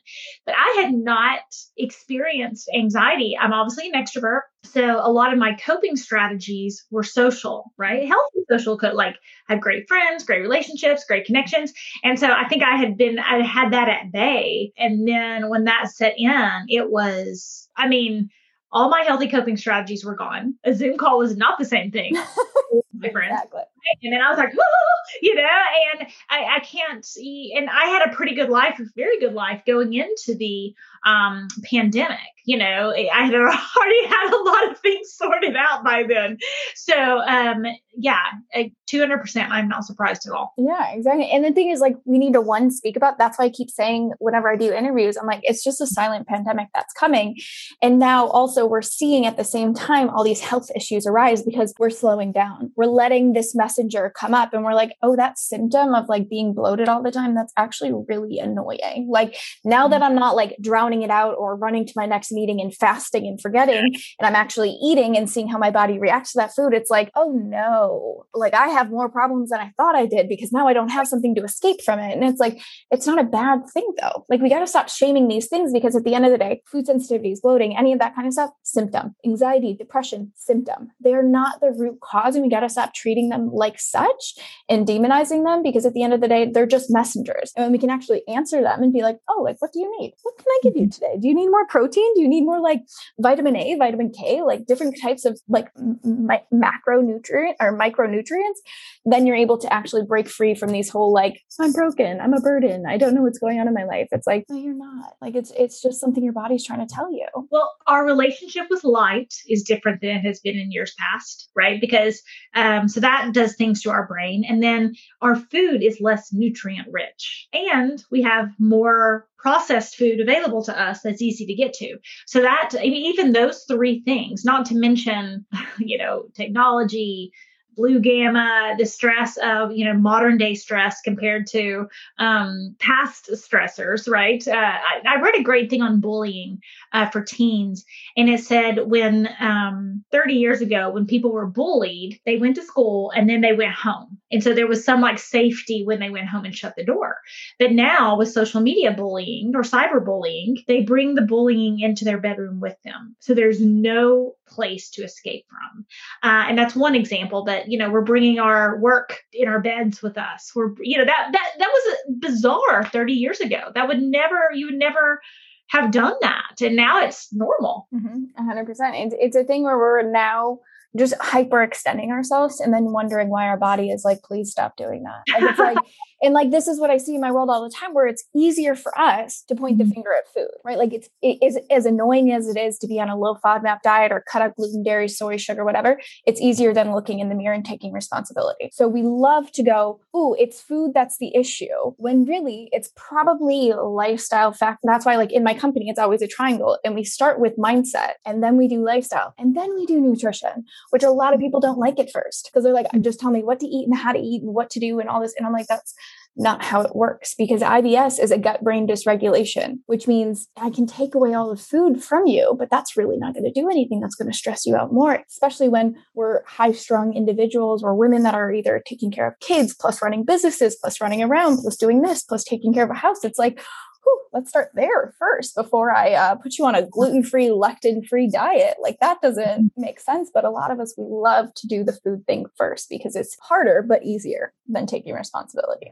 but 0.45 0.53
I 0.55 0.81
had 0.81 0.93
not 0.93 1.39
experienced 1.75 2.69
anxiety. 2.73 3.35
I'm 3.39 3.53
obviously 3.53 3.89
an 3.91 4.01
extrovert. 4.01 4.41
So 4.63 4.99
a 5.01 5.09
lot 5.09 5.31
of 5.33 5.39
my 5.39 5.53
coping 5.65 5.95
strategies 5.95 6.85
were 6.91 7.03
social, 7.03 7.71
right? 7.77 8.07
Healthy 8.07 8.39
social 8.51 8.77
could 8.77 8.93
like 8.93 9.15
have 9.47 9.61
great 9.61 9.87
friends, 9.87 10.23
great 10.23 10.41
relationships, 10.41 11.05
great 11.07 11.25
connections. 11.25 11.73
And 12.03 12.19
so 12.19 12.27
I 12.27 12.47
think 12.47 12.63
I 12.63 12.75
had 12.75 12.97
been, 12.97 13.17
I 13.17 13.43
had 13.43 13.73
that 13.73 13.89
at 13.89 14.11
bay. 14.11 14.73
And 14.77 15.07
then 15.07 15.49
when 15.49 15.63
that 15.63 15.89
set 15.89 16.13
in, 16.17 16.26
it 16.68 16.89
was, 16.89 17.69
I 17.75 17.88
mean, 17.88 18.29
all 18.71 18.89
my 18.89 19.01
healthy 19.01 19.29
coping 19.29 19.57
strategies 19.57 20.03
were 20.03 20.15
gone. 20.15 20.56
A 20.63 20.74
Zoom 20.74 20.97
call 20.97 21.19
was 21.19 21.38
not 21.38 21.57
the 21.57 21.65
same 21.65 21.91
thing. 21.91 22.15
my 22.97 23.09
friends. 23.09 23.33
Exactly. 23.33 23.61
And 24.03 24.13
then 24.13 24.21
I 24.21 24.29
was 24.29 24.38
like, 24.38 24.53
you 25.21 25.35
know, 25.35 25.41
and 25.41 26.07
I, 26.29 26.57
I 26.57 26.59
can't 26.59 27.05
see, 27.05 27.53
and 27.55 27.69
I 27.69 27.85
had 27.85 28.09
a 28.09 28.15
pretty 28.15 28.35
good 28.35 28.49
life, 28.49 28.79
a 28.79 28.85
very 28.95 29.19
good 29.19 29.33
life 29.33 29.61
going 29.65 29.94
into 29.94 30.35
the 30.35 30.73
um, 31.05 31.47
pandemic. 31.69 32.17
You 32.45 32.57
know, 32.57 32.94
I 32.94 33.23
had 33.25 33.33
already 33.35 34.05
had 34.07 34.33
a 34.33 34.44
lot 34.44 34.71
of 34.71 34.79
things 34.79 35.13
sorted 35.13 35.55
out 35.55 35.83
by 35.83 36.03
then. 36.07 36.38
So, 36.75 37.19
um, 37.19 37.65
yeah, 37.95 38.19
200%. 38.55 39.49
I'm 39.49 39.67
not 39.67 39.85
surprised 39.85 40.27
at 40.27 40.33
all. 40.33 40.53
Yeah, 40.57 40.94
exactly. 40.94 41.29
And 41.29 41.44
the 41.44 41.51
thing 41.51 41.71
is, 41.71 41.79
like, 41.79 41.95
we 42.05 42.17
need 42.17 42.33
to 42.33 42.41
one 42.41 42.71
speak 42.71 42.95
about. 42.95 43.17
That's 43.17 43.38
why 43.38 43.45
I 43.45 43.49
keep 43.49 43.69
saying 43.69 44.13
whenever 44.19 44.49
I 44.49 44.55
do 44.55 44.71
interviews, 44.71 45.17
I'm 45.17 45.27
like, 45.27 45.41
it's 45.44 45.63
just 45.63 45.81
a 45.81 45.88
silent 45.88 46.27
pandemic 46.27 46.67
that's 46.73 46.94
coming. 46.94 47.38
And 47.81 47.99
now 47.99 48.27
also 48.27 48.65
we're 48.65 48.81
seeing 48.81 49.25
at 49.25 49.35
the 49.35 49.44
same 49.44 49.73
time 49.73 50.09
all 50.09 50.23
these 50.23 50.41
health 50.41 50.69
issues 50.75 51.05
arise 51.05 51.44
because 51.44 51.73
we're 51.79 51.89
slowing 51.89 52.31
down. 52.31 52.71
We're 52.75 52.86
letting 52.87 53.33
this 53.33 53.55
messenger 53.55 54.11
come 54.15 54.33
up 54.33 54.53
and 54.53 54.63
we're 54.63 54.73
like, 54.73 54.93
oh, 55.01 55.15
that 55.15 55.37
symptom 55.37 55.93
of 55.93 56.09
like 56.09 56.29
being 56.29 56.53
bloated 56.53 56.89
all 56.89 57.03
the 57.03 57.11
time, 57.11 57.35
that's 57.35 57.53
actually 57.57 57.93
really 58.07 58.39
annoying. 58.39 59.07
Like 59.09 59.35
now 59.63 59.87
that 59.87 60.01
I'm 60.01 60.15
not 60.15 60.35
like 60.35 60.55
drowning 60.61 61.01
it 61.01 61.09
out 61.09 61.35
or 61.37 61.55
running 61.55 61.85
to 61.85 61.93
my 61.95 62.05
next 62.05 62.31
meeting 62.31 62.59
and 62.61 62.73
fasting 62.73 63.27
and 63.27 63.39
forgetting, 63.41 63.93
and 64.19 64.27
I'm 64.27 64.35
actually 64.35 64.71
eating 64.81 65.17
and 65.17 65.29
seeing 65.29 65.47
how 65.47 65.57
my 65.57 65.71
body 65.71 65.99
reacts 65.99 66.33
to 66.33 66.37
that 66.39 66.55
food, 66.55 66.73
it's 66.73 66.89
like, 66.89 67.11
oh 67.15 67.31
no, 67.31 68.25
like 68.33 68.53
I 68.53 68.67
have 68.67 68.89
more 68.89 69.09
problems 69.09 69.49
than 69.49 69.59
I 69.59 69.71
thought 69.77 69.95
I 69.95 70.05
did 70.05 70.29
because 70.29 70.51
now 70.51 70.67
I 70.67 70.73
don't 70.73 70.89
have 70.89 71.07
something 71.07 71.35
to 71.35 71.43
escape 71.43 71.81
from 71.83 71.99
it. 71.99 72.13
And 72.13 72.23
it's 72.23 72.39
like, 72.39 72.61
it's 72.91 73.07
not 73.07 73.19
a 73.19 73.23
bad 73.23 73.61
thing 73.73 73.87
though. 74.01 74.25
Like 74.29 74.41
we 74.41 74.49
got 74.49 74.59
to 74.59 74.67
stop 74.67 74.89
shaming 74.89 75.27
these 75.27 75.47
things 75.47 75.73
because 75.73 75.95
at 75.95 76.03
the 76.03 76.15
end 76.15 76.25
of 76.25 76.31
the 76.31 76.37
day, 76.37 76.61
food 76.65 76.87
sensitivities, 76.87 77.41
bloating, 77.41 77.77
any 77.77 77.93
of 77.93 77.99
that 77.99 78.15
kind 78.15 78.27
of 78.27 78.33
stuff, 78.33 78.51
symptom, 78.63 79.15
anxiety, 79.25 79.73
depression, 79.73 80.31
symptom. 80.35 80.89
They're 80.99 81.23
not 81.23 81.59
the 81.61 81.71
root 81.71 81.99
cause 82.01 82.35
and 82.35 82.43
we 82.43 82.49
got 82.49 82.61
to 82.61 82.69
stop 82.77 82.94
treating 82.94 83.29
them 83.29 83.50
like 83.51 83.79
such 83.79 84.35
and 84.69 84.88
demonizing 84.88 85.44
them 85.44 85.63
because 85.63 85.85
at 85.85 85.94
the 85.94 86.03
end 86.03 86.13
of 86.13 86.21
the 86.21 86.27
day, 86.27 86.50
they're 86.51 86.68
just 86.68 86.91
messengers. 86.91 87.51
And 87.57 87.71
we 87.71 87.79
can 87.79 87.89
actually 87.89 88.21
answer 88.27 88.62
them 88.62 88.83
and 88.83 88.94
be 88.94 89.01
like, 89.01 89.18
oh, 89.27 89.41
like, 89.41 89.57
what 89.59 89.74
do 89.74 89.79
you 89.79 89.91
need? 90.00 90.13
What 90.21 90.38
can 90.38 90.45
I 90.47 90.59
give 90.62 90.75
you 90.75 90.83
mm-hmm. 90.83 90.89
today? 90.91 91.18
Do 91.19 91.27
you 91.27 91.33
need 91.33 91.50
more 91.50 91.65
protein? 91.68 92.13
Do 92.13 92.21
you 92.21 92.27
need 92.27 92.45
more 92.45 92.62
like 92.62 92.81
vitamin 93.19 93.56
A, 93.56 93.75
vitamin 93.77 94.12
K, 94.12 94.44
like 94.44 94.68
different 94.68 94.95
types 95.01 95.25
of 95.25 95.39
like 95.47 95.69
m- 95.77 96.29
macronutrient 96.53 97.56
or 97.59 97.77
micronutrients? 97.77 98.59
Then 99.06 99.25
you're 99.25 99.35
able 99.35 99.57
to 99.57 99.73
actually 99.73 100.03
break 100.03 100.27
free 100.27 100.53
from 100.53 100.69
these 100.69 100.89
whole 100.89 101.12
like, 101.12 101.41
I'm 101.59 101.71
broken, 101.71 102.21
I'm 102.21 102.33
a 102.33 102.41
burden, 102.41 102.85
I 102.88 102.97
don't 102.97 103.15
know 103.15 103.23
what's 103.23 103.39
going 103.39 103.59
on 103.59 103.68
in 103.68 103.73
my 103.73 103.85
life. 103.85 104.07
It's 104.12 104.27
like, 104.27 104.45
no, 104.50 104.57
you're 104.57 104.75
not. 104.75 105.15
Like 105.21 105.35
it's 105.35 105.51
it's 105.57 105.81
just 105.81 106.00
something 106.00 106.23
your 106.23 106.33
body's 106.33 106.65
trying 106.65 106.85
to 106.85 106.94
tell 106.94 107.12
you. 107.12 107.25
Well, 107.50 107.73
our 107.88 108.06
relationship 108.06 108.68
with 108.69 108.83
light 108.83 109.33
is 109.47 109.63
different 109.63 110.01
than 110.01 110.12
it 110.12 110.21
has 110.21 110.39
been 110.39 110.57
in 110.57 110.71
years 110.71 110.94
past, 111.00 111.50
right? 111.56 111.81
Because 111.81 112.21
um, 112.53 112.66
Um, 112.67 112.89
so 112.89 112.99
that 112.99 113.33
does 113.33 113.55
things 113.55 113.81
to 113.81 113.89
our 113.91 114.05
brain. 114.05 114.43
And 114.47 114.61
then 114.61 114.95
our 115.21 115.35
food 115.35 115.83
is 115.83 116.01
less 116.01 116.33
nutrient 116.33 116.87
rich. 116.91 117.47
And 117.53 118.03
we 118.11 118.21
have 118.23 118.49
more 118.59 119.27
processed 119.37 119.95
food 119.95 120.19
available 120.19 120.63
to 120.65 120.77
us 120.77 121.01
that's 121.01 121.21
easy 121.21 121.45
to 121.45 121.55
get 121.55 121.71
to. 121.73 121.97
So 122.25 122.41
that 122.41 122.71
I 122.77 122.83
mean, 122.83 123.05
even 123.13 123.31
those 123.31 123.63
three 123.63 124.01
things, 124.01 124.43
not 124.43 124.65
to 124.67 124.75
mention, 124.75 125.45
you 125.79 125.97
know, 125.97 126.25
technology, 126.35 127.31
blue 127.77 128.00
gamma, 128.00 128.75
the 128.77 128.85
stress 128.85 129.38
of 129.38 129.71
you 129.71 129.85
know 129.85 129.94
modern 129.94 130.38
day 130.38 130.56
stress 130.56 131.00
compared 131.01 131.45
to 131.47 131.88
um, 132.18 132.75
past 132.79 133.29
stressors, 133.31 134.09
right? 134.09 134.45
Uh, 134.45 134.51
I, 134.56 135.01
I, 135.06 135.21
read 135.21 135.35
a 135.35 135.44
great 135.44 135.69
thing 135.69 135.83
on 135.83 136.01
bullying 136.01 136.59
uh, 136.91 137.09
for 137.09 137.21
teens, 137.21 137.85
and 138.18 138.29
it 138.29 138.39
said 138.39 138.88
when 138.88 139.29
um, 139.39 140.03
30 140.12 140.33
years 140.33 140.62
ago, 140.62 140.89
when 140.89 141.06
people 141.06 141.31
were 141.31 141.45
bullied, 141.45 142.19
they 142.25 142.38
went 142.38 142.56
to 142.56 142.63
school 142.63 143.12
and 143.15 143.29
then 143.29 143.41
they 143.41 143.53
went 143.53 143.74
home, 143.74 144.18
and 144.31 144.44
so 144.44 144.53
there 144.53 144.68
was 144.68 144.83
some 144.83 145.00
like 145.00 145.19
safety 145.19 145.83
when 145.85 146.00
they 146.00 146.09
went 146.09 146.27
home 146.27 146.44
and 146.44 146.56
shut 146.56 146.75
the 146.75 146.83
door. 146.83 147.18
But 147.59 147.71
now 147.71 148.18
with 148.18 148.31
social 148.31 148.59
media 148.59 148.91
bullying 148.91 149.53
or 149.56 149.62
cyberbullying, 149.62 150.65
they 150.68 150.81
bring 150.81 151.13
the 151.13 151.21
bullying 151.21 151.80
into 151.80 152.03
their 152.03 152.19
bedroom 152.19 152.59
with 152.59 152.75
them, 152.83 153.15
so 153.19 153.33
there's 153.35 153.62
no 153.62 154.33
place 154.47 154.89
to 154.89 155.03
escape 155.03 155.45
from, 155.50 155.85
uh, 156.23 156.45
and 156.47 156.57
that's 156.57 156.75
one 156.75 156.95
example. 156.95 157.45
But 157.45 157.66
you 157.67 157.77
know 157.77 157.89
we're 157.89 158.01
bringing 158.01 158.39
our 158.39 158.77
work 158.79 159.19
in 159.33 159.47
our 159.47 159.59
beds 159.59 160.01
with 160.01 160.17
us. 160.17 160.51
We're 160.55 160.73
you 160.79 160.97
know 160.97 161.05
that 161.05 161.29
that 161.31 161.51
that 161.59 161.69
was 161.69 161.97
bizarre 162.19 162.85
30 162.85 163.13
years 163.13 163.39
ago. 163.39 163.71
That 163.75 163.87
would 163.87 164.01
never 164.01 164.49
you 164.53 164.67
would 164.67 164.79
never 164.79 165.21
have 165.69 165.91
done 165.91 166.13
that. 166.21 166.61
And 166.61 166.75
now 166.75 167.03
it's 167.03 167.31
normal. 167.33 167.87
Mm-hmm, 167.93 168.49
100% 168.49 169.05
it's, 169.05 169.15
it's 169.19 169.35
a 169.35 169.43
thing 169.43 169.63
where 169.63 169.77
we're 169.77 170.09
now 170.09 170.59
just 170.97 171.13
hyper 171.19 171.61
extending 171.61 172.11
ourselves 172.11 172.61
and 172.61 172.73
then 172.73 172.85
wondering 172.85 173.29
why 173.29 173.47
our 173.47 173.57
body 173.57 173.89
is 173.89 174.05
like 174.05 174.21
please 174.23 174.49
stop 174.49 174.77
doing 174.77 175.03
that. 175.03 175.21
Like 175.33 175.49
it's 175.49 175.59
like 175.59 175.77
and 176.21 176.33
like 176.33 176.51
this 176.51 176.67
is 176.67 176.79
what 176.79 176.89
i 176.89 176.97
see 176.97 177.15
in 177.15 177.21
my 177.21 177.31
world 177.31 177.49
all 177.49 177.63
the 177.63 177.73
time 177.73 177.93
where 177.93 178.07
it's 178.07 178.23
easier 178.35 178.75
for 178.75 178.97
us 178.99 179.43
to 179.47 179.55
point 179.55 179.77
the 179.77 179.83
mm-hmm. 179.83 179.93
finger 179.93 180.09
at 180.13 180.31
food 180.33 180.49
right 180.63 180.77
like 180.77 180.93
it's 180.93 181.09
it 181.21 181.37
is 181.41 181.59
as 181.69 181.85
annoying 181.85 182.31
as 182.31 182.47
it 182.47 182.57
is 182.57 182.77
to 182.77 182.87
be 182.87 182.99
on 182.99 183.09
a 183.09 183.17
low 183.17 183.35
fodmap 183.35 183.81
diet 183.83 184.11
or 184.11 184.23
cut 184.31 184.42
out 184.42 184.56
gluten 184.56 184.83
dairy 184.83 185.07
soy 185.07 185.37
sugar 185.37 185.63
whatever 185.63 185.99
it's 186.25 186.42
easier 186.42 186.73
than 186.73 186.94
looking 186.94 187.19
in 187.19 187.30
the 187.30 187.35
mirror 187.35 187.53
and 187.53 187.65
taking 187.65 187.92
responsibility 187.92 188.69
so 188.73 188.87
we 188.87 189.01
love 189.01 189.51
to 189.51 189.63
go 189.63 189.99
ooh 190.15 190.35
it's 190.39 190.61
food 190.61 190.92
that's 190.94 191.18
the 191.19 191.35
issue 191.35 191.65
when 191.97 192.25
really 192.25 192.69
it's 192.71 192.92
probably 192.95 193.73
lifestyle 193.73 194.51
fact 194.51 194.80
that's 194.83 195.06
why 195.06 195.15
like 195.15 195.31
in 195.31 195.44
my 195.44 195.53
company 195.53 195.89
it's 195.89 195.99
always 195.99 196.21
a 196.21 196.27
triangle 196.27 196.77
and 196.83 196.95
we 196.95 197.03
start 197.03 197.39
with 197.39 197.56
mindset 197.57 198.13
and 198.25 198.44
then 198.44 198.57
we 198.57 198.68
do 198.68 198.83
lifestyle 198.83 199.33
and 199.37 199.56
then 199.56 199.73
we 199.75 199.85
do 199.85 199.99
nutrition 199.99 200.65
which 200.89 201.03
a 201.03 201.09
lot 201.09 201.33
of 201.33 201.39
people 201.39 201.59
don't 201.59 201.77
like 201.77 201.99
at 201.99 202.11
first 202.11 202.45
because 202.45 202.63
they're 202.63 202.73
like 202.73 202.87
just 203.01 203.19
tell 203.19 203.31
me 203.31 203.44
what 203.44 203.59
to 203.59 203.68
eat 203.68 203.87
and 203.87 203.97
how 203.97 204.11
to 204.11 204.19
eat 204.19 204.42
and 204.42 204.53
what 204.53 204.69
to 204.69 204.80
do 204.80 204.99
and 204.99 205.09
all 205.09 205.21
this 205.21 205.33
and 205.37 205.45
i'm 205.45 205.53
like 205.53 205.68
that's 205.68 205.94
not 206.37 206.63
how 206.63 206.81
it 206.81 206.95
works 206.95 207.33
because 207.35 207.61
IBS 207.61 208.19
is 208.21 208.31
a 208.31 208.37
gut 208.37 208.63
brain 208.63 208.87
dysregulation, 208.87 209.79
which 209.87 210.07
means 210.07 210.47
I 210.57 210.69
can 210.69 210.85
take 210.85 211.15
away 211.15 211.33
all 211.33 211.49
the 211.49 211.61
food 211.61 212.03
from 212.03 212.27
you, 212.27 212.56
but 212.57 212.69
that's 212.69 212.95
really 212.95 213.17
not 213.17 213.33
going 213.33 213.44
to 213.44 213.51
do 213.51 213.69
anything. 213.69 213.99
That's 213.99 214.15
going 214.15 214.31
to 214.31 214.37
stress 214.37 214.65
you 214.65 214.75
out 214.75 214.94
more, 214.94 215.23
especially 215.29 215.69
when 215.69 215.95
we're 216.13 216.44
high 216.45 216.71
strung 216.71 217.13
individuals 217.13 217.83
or 217.83 217.95
women 217.95 218.23
that 218.23 218.35
are 218.35 218.51
either 218.51 218.81
taking 218.85 219.11
care 219.11 219.27
of 219.27 219.39
kids, 219.39 219.73
plus 219.73 220.01
running 220.01 220.23
businesses, 220.23 220.77
plus 220.79 221.01
running 221.01 221.23
around, 221.23 221.57
plus 221.61 221.75
doing 221.75 222.01
this, 222.01 222.23
plus 222.23 222.44
taking 222.44 222.73
care 222.73 222.83
of 222.83 222.91
a 222.91 222.95
house. 222.95 223.23
It's 223.23 223.39
like, 223.39 223.59
whew, 224.07 224.21
let's 224.33 224.49
start 224.49 224.71
there 224.73 225.14
first 225.19 225.56
before 225.56 225.92
I 225.92 226.14
uh, 226.14 226.35
put 226.35 226.57
you 226.57 226.66
on 226.66 226.76
a 226.76 226.85
gluten 226.85 227.23
free, 227.23 227.47
lectin 227.47 228.07
free 228.07 228.30
diet. 228.30 228.78
Like 228.81 228.99
that 229.02 229.21
doesn't 229.21 229.71
make 229.76 229.99
sense. 229.99 230.31
But 230.33 230.45
a 230.45 230.49
lot 230.49 230.71
of 230.71 230.80
us, 230.80 230.95
we 230.97 231.06
love 231.07 231.54
to 231.56 231.68
do 231.68 231.83
the 231.83 231.94
food 232.04 232.26
thing 232.26 232.45
first 232.56 232.90
because 232.90 233.16
it's 233.16 233.37
harder 233.42 233.83
but 233.87 234.04
easier 234.04 234.54
than 234.68 234.85
taking 234.85 235.14
responsibility. 235.14 235.92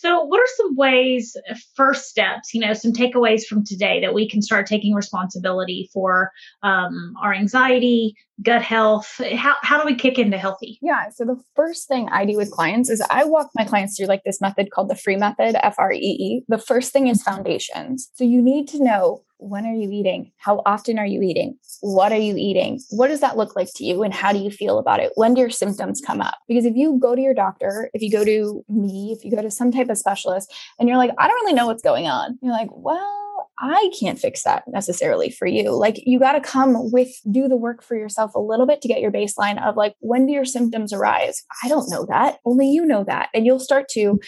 So, 0.00 0.22
what 0.22 0.38
are 0.38 0.46
some 0.56 0.76
ways, 0.76 1.36
uh, 1.50 1.56
first 1.74 2.08
steps, 2.08 2.54
you 2.54 2.60
know, 2.60 2.72
some 2.72 2.92
takeaways 2.92 3.44
from 3.44 3.64
today 3.64 4.00
that 4.00 4.14
we 4.14 4.28
can 4.28 4.42
start 4.42 4.66
taking 4.66 4.94
responsibility 4.94 5.90
for 5.92 6.30
um, 6.62 7.14
our 7.20 7.34
anxiety, 7.34 8.14
gut 8.42 8.62
health? 8.62 9.20
How, 9.34 9.56
how 9.62 9.80
do 9.80 9.84
we 9.84 9.96
kick 9.96 10.16
into 10.16 10.38
healthy? 10.38 10.78
Yeah. 10.80 11.08
So, 11.10 11.24
the 11.24 11.42
first 11.56 11.88
thing 11.88 12.08
I 12.10 12.24
do 12.26 12.36
with 12.36 12.52
clients 12.52 12.90
is 12.90 13.02
I 13.10 13.24
walk 13.24 13.50
my 13.56 13.64
clients 13.64 13.96
through 13.96 14.06
like 14.06 14.22
this 14.24 14.40
method 14.40 14.70
called 14.70 14.88
the 14.88 14.94
free 14.94 15.16
method, 15.16 15.56
F 15.64 15.74
R 15.78 15.92
E 15.92 15.98
E. 15.98 16.44
The 16.46 16.58
first 16.58 16.92
thing 16.92 17.08
is 17.08 17.20
foundations. 17.20 18.08
So, 18.14 18.22
you 18.22 18.40
need 18.40 18.68
to 18.68 18.82
know 18.82 19.24
when 19.38 19.66
are 19.66 19.74
you 19.74 19.90
eating? 19.90 20.32
How 20.38 20.62
often 20.66 20.98
are 20.98 21.06
you 21.06 21.22
eating? 21.22 21.56
What 21.80 22.12
are 22.12 22.18
you 22.18 22.36
eating? 22.36 22.80
What 22.90 23.08
does 23.08 23.20
that 23.20 23.36
look 23.36 23.56
like 23.56 23.68
to 23.76 23.84
you? 23.84 24.02
And 24.02 24.12
how 24.12 24.32
do 24.32 24.38
you 24.38 24.50
feel 24.50 24.78
about 24.78 25.00
it? 25.00 25.12
When 25.14 25.34
do 25.34 25.40
your 25.40 25.50
symptoms 25.50 26.02
come 26.04 26.20
up? 26.20 26.36
Because 26.48 26.64
if 26.64 26.74
you 26.76 26.98
go 27.00 27.14
to 27.14 27.20
your 27.20 27.34
doctor, 27.34 27.90
if 27.94 28.02
you 28.02 28.10
go 28.10 28.24
to 28.24 28.64
me, 28.68 29.14
if 29.16 29.24
you 29.24 29.30
go 29.30 29.42
to 29.42 29.50
some 29.50 29.72
type 29.72 29.88
of 29.88 29.98
specialist, 29.98 30.52
and 30.78 30.88
you're 30.88 30.98
like, 30.98 31.12
I 31.18 31.28
don't 31.28 31.40
really 31.42 31.54
know 31.54 31.66
what's 31.66 31.82
going 31.82 32.06
on, 32.06 32.38
you're 32.42 32.52
like, 32.52 32.70
well, 32.72 33.50
I 33.60 33.90
can't 33.98 34.18
fix 34.18 34.44
that 34.44 34.64
necessarily 34.68 35.30
for 35.30 35.46
you. 35.46 35.76
Like, 35.76 36.00
you 36.06 36.20
got 36.20 36.32
to 36.32 36.40
come 36.40 36.92
with, 36.92 37.10
do 37.28 37.48
the 37.48 37.56
work 37.56 37.82
for 37.82 37.96
yourself 37.96 38.34
a 38.34 38.40
little 38.40 38.66
bit 38.66 38.80
to 38.82 38.88
get 38.88 39.00
your 39.00 39.10
baseline 39.10 39.60
of 39.60 39.76
like, 39.76 39.94
when 39.98 40.26
do 40.26 40.32
your 40.32 40.44
symptoms 40.44 40.92
arise? 40.92 41.42
I 41.64 41.68
don't 41.68 41.90
know 41.90 42.06
that. 42.08 42.38
Only 42.44 42.68
you 42.68 42.86
know 42.86 43.02
that. 43.04 43.30
And 43.34 43.44
you'll 43.44 43.58
start 43.58 43.88
to 43.90 44.20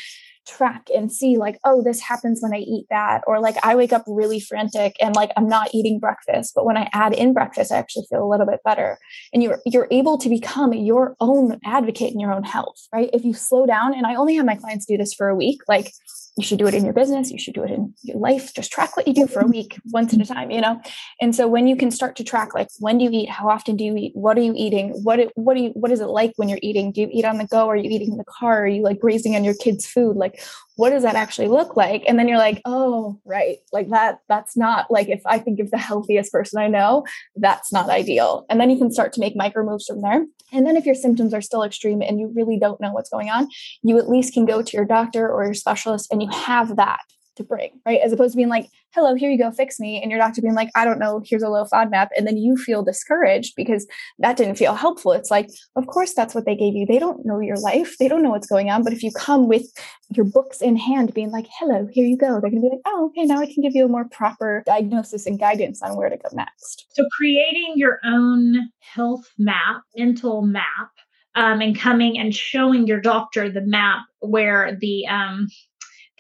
track 0.47 0.89
and 0.95 1.13
see 1.13 1.37
like 1.37 1.59
oh 1.65 1.83
this 1.83 2.01
happens 2.01 2.41
when 2.41 2.55
i 2.55 2.59
eat 2.59 2.87
that 2.91 3.23
or 3.27 3.41
like 3.41 3.57
i 3.63 3.75
wake 3.75 3.93
up 3.93 4.03
really 4.07 4.41
frantic 4.41 4.97
and 5.01 5.15
like 5.15 5.31
i'm 5.37 5.47
not 5.47 5.69
eating 5.73 5.99
breakfast 5.99 6.53
but 6.55 6.65
when 6.65 6.77
i 6.77 6.89
add 6.93 7.13
in 7.13 7.33
breakfast 7.33 7.71
i 7.71 7.77
actually 7.77 8.07
feel 8.09 8.25
a 8.25 8.29
little 8.29 8.47
bit 8.47 8.61
better. 8.65 8.99
And 9.33 9.43
you're 9.43 9.61
you're 9.67 9.89
able 9.91 10.19
to 10.19 10.29
become 10.29 10.73
your 10.73 11.17
own 11.21 11.59
advocate 11.65 12.13
in 12.13 12.21
your 12.21 12.33
own 12.33 12.43
health 12.43 12.89
right? 12.93 13.11
If 13.13 13.25
you 13.25 13.35
slow 13.35 13.67
down 13.67 13.95
and 13.95 14.07
i 14.07 14.15
only 14.15 14.37
have 14.37 14.47
my 14.47 14.57
clients 14.57 14.87
do 14.87 14.97
this 14.97 15.15
for 15.15 15.29
a 15.29 15.35
week 15.35 15.61
like 15.69 15.93
you 16.41 16.47
should 16.47 16.59
do 16.59 16.67
it 16.67 16.75
in 16.75 16.85
your 16.85 16.95
business 16.95 17.31
you 17.31 17.39
should 17.39 17.55
do 17.55 17.63
it 17.63 17.71
in 17.71 17.95
your 18.03 18.19
life 18.19 18.53
just 18.55 18.73
track 18.73 18.97
what 18.97 19.07
you 19.07 19.15
do 19.15 19.27
for 19.27 19.41
a 19.41 19.47
week 19.47 19.79
once 19.93 20.15
at 20.15 20.21
a 20.21 20.25
time 20.25 20.51
you 20.51 20.61
know? 20.61 20.81
And 21.21 21.35
so 21.35 21.47
when 21.49 21.67
you 21.67 21.77
can 21.77 21.91
start 21.91 22.17
to 22.17 22.25
track 22.25 22.55
like 22.55 22.69
when 22.79 22.99
do 22.99 23.05
you 23.05 23.11
eat 23.13 23.29
how 23.29 23.49
often 23.49 23.77
do 23.77 23.85
you 23.85 23.97
eat 23.97 24.13
what 24.15 24.39
are 24.39 24.43
you 24.43 24.55
eating 24.57 24.91
what 25.03 25.21
what 25.35 25.55
do 25.55 25.63
you 25.63 25.71
what 25.71 25.91
is 25.91 26.01
it 26.01 26.07
like 26.07 26.33
when 26.37 26.49
you're 26.49 26.59
eating? 26.63 26.93
Do 26.93 27.03
you 27.03 27.09
eat 27.13 27.25
on 27.25 27.39
the 27.39 27.47
go? 27.47 27.69
Are 27.69 27.77
you 27.77 27.91
eating 27.91 28.13
in 28.13 28.19
the 28.19 28.25
car? 28.25 28.65
Are 28.65 28.67
you 28.67 28.83
like 28.83 29.01
grazing 29.01 29.37
on 29.37 29.45
your 29.45 29.55
kids 29.55 29.87
food? 29.87 30.17
Like 30.17 30.43
what 30.77 30.91
does 30.91 31.03
that 31.03 31.15
actually 31.15 31.49
look 31.49 31.77
like? 31.77 32.05
And 32.07 32.19
then 32.19 32.29
you're 32.29 32.39
like 32.39 32.63
oh 32.65 33.19
right 33.25 33.59
like 33.73 33.91
that 33.91 34.19
that's 34.29 34.57
not 34.57 34.91
like 34.91 35.09
if 35.09 35.21
i 35.27 35.39
think 35.39 35.61
of 35.61 35.71
the 35.71 35.79
healthiest 35.79 36.33
person 36.33 36.59
i 36.61 36.69
know 36.69 37.05
that's 37.37 37.73
not 37.73 37.89
ideal. 37.91 38.47
And 38.49 38.61
then 38.61 38.71
you 38.71 38.79
can 38.79 38.91
start 38.91 39.13
to 39.15 39.21
make 39.21 39.37
micro 39.37 39.65
moves 39.65 39.87
from 39.87 40.03
there 40.03 40.25
and 40.53 40.67
then 40.67 40.77
if 40.77 40.87
your 40.87 40.95
symptoms 40.95 41.35
are 41.35 41.41
still 41.41 41.63
extreme 41.63 42.03
and 42.03 42.19
you 42.19 42.33
really 42.35 42.59
don't 42.59 42.81
know 42.81 42.93
what's 42.93 43.11
going 43.11 43.31
on 43.31 43.49
you 43.83 43.99
at 43.99 44.09
least 44.09 44.35
can 44.35 44.45
go 44.45 44.63
to 44.63 44.77
your 44.77 44.85
doctor 44.85 45.31
or 45.31 45.45
your 45.45 45.55
specialist 45.55 46.11
and 46.11 46.23
you 46.23 46.31
have 46.31 46.77
that 46.77 47.01
to 47.41 47.45
bring, 47.45 47.81
right? 47.87 48.01
As 48.01 48.13
opposed 48.13 48.33
to 48.33 48.37
being 48.37 48.49
like, 48.49 48.69
hello, 48.95 49.15
here 49.15 49.31
you 49.31 49.39
go, 49.39 49.51
fix 49.51 49.81
me. 49.81 50.01
And 50.01 50.11
your 50.11 50.19
doctor 50.19 50.43
being 50.43 50.55
like, 50.55 50.71
I 50.75 50.85
don't 50.85 50.99
know, 50.99 51.23
here's 51.25 51.43
a 51.43 51.49
low 51.49 51.65
FODMAP. 51.65 52.09
And 52.17 52.27
then 52.27 52.37
you 52.37 52.57
feel 52.57 52.83
discouraged 52.83 53.55
because 53.57 53.87
that 54.19 54.37
didn't 54.37 54.57
feel 54.57 54.75
helpful. 54.75 55.13
It's 55.13 55.31
like, 55.31 55.49
of 55.77 55.87
course, 55.87 56.15
that's 56.15 56.35
what 56.35 56.45
they 56.45 56.55
gave 56.55 56.75
you. 56.75 56.87
They 56.87 56.99
don't 56.99 57.25
know 57.25 57.41
your 57.41 57.57
life, 57.57 57.97
they 57.99 58.09
don't 58.09 58.23
know 58.23 58.31
what's 58.31 58.49
going 58.49 58.71
on. 58.71 58.83
But 58.83 58.93
if 58.93 59.03
you 59.03 59.11
come 59.13 59.49
with 59.49 59.67
your 60.15 60.25
books 60.25 60.61
in 60.61 60.77
hand, 60.77 61.15
being 61.15 61.31
like, 61.31 61.47
hello, 61.59 61.89
here 61.91 62.07
you 62.07 62.17
go, 62.17 62.41
they're 62.41 62.51
going 62.51 62.63
to 62.63 62.69
be 62.69 62.71
like, 62.71 62.83
oh, 62.87 63.07
okay, 63.07 63.25
now 63.25 63.41
I 63.41 63.47
can 63.47 63.63
give 63.63 63.75
you 63.75 63.85
a 63.85 63.89
more 63.89 64.09
proper 64.11 64.63
diagnosis 64.67 65.27
and 65.27 65.39
guidance 65.39 65.83
on 65.83 65.97
where 65.97 66.09
to 66.09 66.17
go 66.17 66.29
next. 66.33 66.87
So 66.93 67.05
creating 67.17 67.75
your 67.77 68.01
own 68.05 68.71
health 68.81 69.29
map, 69.39 69.83
mental 69.97 70.43
map, 70.43 70.91
um, 71.35 71.61
and 71.61 71.79
coming 71.79 72.19
and 72.19 72.35
showing 72.35 72.87
your 72.87 73.01
doctor 73.01 73.51
the 73.51 73.61
map 73.61 74.01
where 74.21 74.77
the 74.81 75.07
um, 75.07 75.49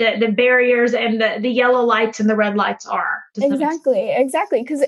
the, 0.00 0.16
the 0.18 0.32
barriers 0.32 0.94
and 0.94 1.20
the, 1.20 1.36
the 1.40 1.50
yellow 1.50 1.84
lights 1.84 2.20
and 2.20 2.28
the 2.28 2.34
red 2.34 2.56
lights 2.56 2.86
are. 2.86 3.22
Exactly, 3.36 4.10
exactly. 4.10 4.62
Because 4.62 4.82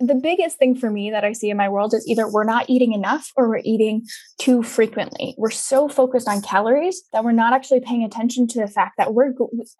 the 0.00 0.14
biggest 0.14 0.58
thing 0.58 0.76
for 0.76 0.90
me 0.90 1.10
that 1.10 1.24
I 1.24 1.32
see 1.32 1.50
in 1.50 1.56
my 1.56 1.68
world 1.68 1.92
is 1.92 2.06
either 2.06 2.30
we're 2.30 2.44
not 2.44 2.68
eating 2.68 2.92
enough 2.92 3.32
or 3.36 3.48
we're 3.48 3.62
eating 3.64 4.06
too 4.38 4.62
frequently. 4.62 5.34
We're 5.36 5.50
so 5.50 5.88
focused 5.88 6.28
on 6.28 6.40
calories 6.40 7.02
that 7.12 7.24
we're 7.24 7.32
not 7.32 7.52
actually 7.52 7.80
paying 7.80 8.04
attention 8.04 8.46
to 8.48 8.60
the 8.60 8.68
fact 8.68 8.96
that 8.98 9.14
we're, 9.14 9.34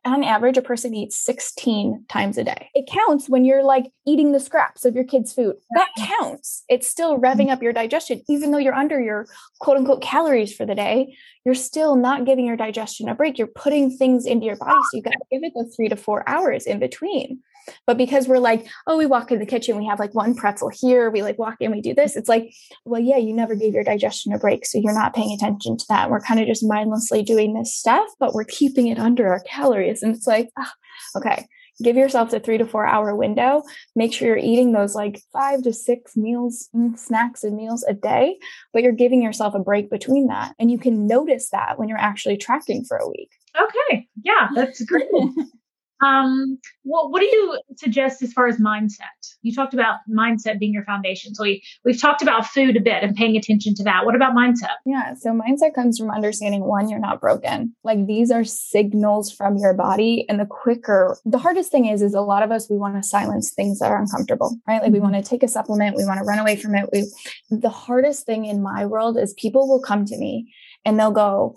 on 0.04 0.24
average, 0.24 0.56
a 0.56 0.62
person 0.62 0.94
eats 0.94 1.16
16 1.24 2.04
times 2.08 2.36
a 2.36 2.44
day. 2.44 2.68
It 2.74 2.88
counts 2.90 3.28
when 3.28 3.44
you're 3.44 3.62
like 3.62 3.92
eating 4.06 4.32
the 4.32 4.40
scraps 4.40 4.84
of 4.84 4.94
your 4.94 5.04
kids' 5.04 5.32
food. 5.32 5.54
That 5.74 5.90
counts. 5.98 6.64
It's 6.68 6.88
still 6.88 7.18
revving 7.18 7.50
up 7.50 7.62
your 7.62 7.72
digestion, 7.72 8.22
even 8.28 8.50
though 8.50 8.58
you're 8.58 8.74
under 8.74 9.00
your 9.00 9.26
quote 9.60 9.76
unquote 9.76 10.02
calories 10.02 10.54
for 10.54 10.66
the 10.66 10.74
day. 10.74 11.16
You're 11.44 11.54
still 11.54 11.94
not 11.94 12.26
giving 12.26 12.44
your 12.44 12.56
digestion 12.56 13.08
a 13.08 13.14
break. 13.14 13.38
You're 13.38 13.46
putting 13.46 13.96
things 13.96 14.26
into 14.26 14.46
your 14.46 14.56
body. 14.56 14.74
So 14.90 14.96
you 14.96 15.02
got 15.02 15.12
to 15.12 15.24
give 15.30 15.44
it 15.44 15.52
the 15.54 15.70
three 15.74 15.88
to 15.88 15.96
four 15.96 16.28
hours 16.28 16.66
in 16.66 16.78
between. 16.78 17.40
But 17.86 17.98
because 17.98 18.28
we're 18.28 18.38
like, 18.38 18.66
oh, 18.86 18.96
we 18.96 19.06
walk 19.06 19.30
in 19.30 19.38
the 19.38 19.46
kitchen, 19.46 19.76
we 19.76 19.86
have 19.86 19.98
like 19.98 20.14
one 20.14 20.34
pretzel 20.34 20.70
here, 20.72 21.10
we 21.10 21.22
like 21.22 21.38
walk 21.38 21.56
in, 21.60 21.70
we 21.70 21.80
do 21.80 21.94
this. 21.94 22.16
It's 22.16 22.28
like, 22.28 22.52
well, 22.84 23.00
yeah, 23.00 23.16
you 23.16 23.32
never 23.32 23.54
gave 23.54 23.74
your 23.74 23.84
digestion 23.84 24.32
a 24.32 24.38
break. 24.38 24.66
So 24.66 24.78
you're 24.78 24.94
not 24.94 25.14
paying 25.14 25.32
attention 25.32 25.76
to 25.76 25.84
that. 25.88 26.10
We're 26.10 26.20
kind 26.20 26.40
of 26.40 26.46
just 26.46 26.64
mindlessly 26.64 27.22
doing 27.22 27.54
this 27.54 27.74
stuff, 27.74 28.08
but 28.18 28.34
we're 28.34 28.44
keeping 28.44 28.88
it 28.88 28.98
under 28.98 29.28
our 29.28 29.40
calories. 29.40 30.02
And 30.02 30.14
it's 30.14 30.26
like, 30.26 30.50
oh, 30.58 30.70
okay, 31.16 31.46
give 31.82 31.96
yourself 31.96 32.30
the 32.30 32.40
three 32.40 32.58
to 32.58 32.66
four 32.66 32.86
hour 32.86 33.14
window. 33.14 33.62
Make 33.94 34.12
sure 34.12 34.28
you're 34.28 34.36
eating 34.36 34.72
those 34.72 34.94
like 34.94 35.22
five 35.32 35.62
to 35.62 35.72
six 35.72 36.16
meals, 36.16 36.68
mm, 36.74 36.98
snacks 36.98 37.44
and 37.44 37.56
meals 37.56 37.84
a 37.88 37.94
day, 37.94 38.38
but 38.72 38.82
you're 38.82 38.92
giving 38.92 39.22
yourself 39.22 39.54
a 39.54 39.60
break 39.60 39.90
between 39.90 40.26
that. 40.28 40.54
And 40.58 40.70
you 40.70 40.78
can 40.78 41.06
notice 41.06 41.50
that 41.50 41.78
when 41.78 41.88
you're 41.88 41.98
actually 41.98 42.36
tracking 42.36 42.84
for 42.84 42.96
a 42.96 43.08
week. 43.08 43.30
Okay. 43.60 44.06
Yeah, 44.22 44.48
that's 44.54 44.84
great. 44.84 45.08
Um, 46.00 46.58
what 46.84 47.10
what 47.10 47.20
do 47.20 47.26
you 47.26 47.60
suggest 47.76 48.22
as 48.22 48.32
far 48.32 48.46
as 48.46 48.58
mindset? 48.58 49.34
You 49.42 49.54
talked 49.54 49.74
about 49.74 49.96
mindset 50.10 50.58
being 50.58 50.72
your 50.72 50.84
foundation. 50.84 51.34
So 51.34 51.42
we 51.42 51.62
we've 51.84 52.00
talked 52.00 52.22
about 52.22 52.46
food 52.46 52.76
a 52.76 52.80
bit 52.80 53.02
and 53.02 53.16
paying 53.16 53.36
attention 53.36 53.74
to 53.76 53.84
that. 53.84 54.04
What 54.04 54.14
about 54.14 54.34
mindset? 54.34 54.76
Yeah, 54.86 55.14
so 55.14 55.30
mindset 55.30 55.74
comes 55.74 55.98
from 55.98 56.10
understanding 56.10 56.64
one, 56.64 56.88
you're 56.88 57.00
not 57.00 57.20
broken. 57.20 57.74
Like 57.84 58.06
these 58.06 58.30
are 58.30 58.44
signals 58.44 59.32
from 59.32 59.56
your 59.56 59.74
body, 59.74 60.24
and 60.28 60.38
the 60.38 60.46
quicker, 60.46 61.16
the 61.24 61.38
hardest 61.38 61.70
thing 61.70 61.86
is, 61.86 62.02
is 62.02 62.14
a 62.14 62.20
lot 62.20 62.42
of 62.42 62.50
us 62.50 62.70
we 62.70 62.78
want 62.78 62.96
to 62.96 63.02
silence 63.02 63.52
things 63.52 63.80
that 63.80 63.90
are 63.90 64.00
uncomfortable, 64.00 64.58
right? 64.66 64.82
Like 64.82 64.92
we 64.92 65.00
want 65.00 65.14
to 65.14 65.22
take 65.22 65.42
a 65.42 65.48
supplement, 65.48 65.96
we 65.96 66.04
want 66.04 66.18
to 66.18 66.24
run 66.24 66.38
away 66.38 66.56
from 66.56 66.74
it. 66.74 66.88
We 66.92 67.10
the 67.50 67.70
hardest 67.70 68.24
thing 68.26 68.44
in 68.44 68.62
my 68.62 68.86
world 68.86 69.18
is 69.18 69.34
people 69.34 69.68
will 69.68 69.80
come 69.80 70.04
to 70.06 70.16
me 70.16 70.52
and 70.84 70.98
they'll 70.98 71.10
go 71.10 71.56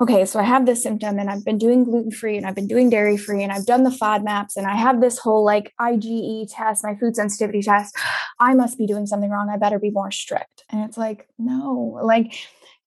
okay, 0.00 0.24
so 0.24 0.40
I 0.40 0.42
have 0.42 0.66
this 0.66 0.82
symptom 0.82 1.18
and 1.18 1.30
I've 1.30 1.44
been 1.44 1.58
doing 1.58 1.84
gluten 1.84 2.10
free 2.10 2.36
and 2.36 2.46
I've 2.46 2.54
been 2.54 2.66
doing 2.66 2.90
dairy 2.90 3.16
free 3.16 3.42
and 3.42 3.52
I've 3.52 3.66
done 3.66 3.84
the 3.84 3.90
FODMAPs 3.90 4.56
and 4.56 4.66
I 4.66 4.76
have 4.76 5.00
this 5.00 5.18
whole 5.18 5.44
like 5.44 5.72
IgE 5.80 6.46
test, 6.50 6.84
my 6.84 6.94
food 6.96 7.16
sensitivity 7.16 7.62
test. 7.62 7.96
I 8.40 8.54
must 8.54 8.78
be 8.78 8.86
doing 8.86 9.06
something 9.06 9.30
wrong. 9.30 9.48
I 9.48 9.56
better 9.56 9.78
be 9.78 9.90
more 9.90 10.10
strict. 10.10 10.64
And 10.70 10.82
it's 10.82 10.96
like, 10.96 11.28
no, 11.38 12.00
like, 12.02 12.34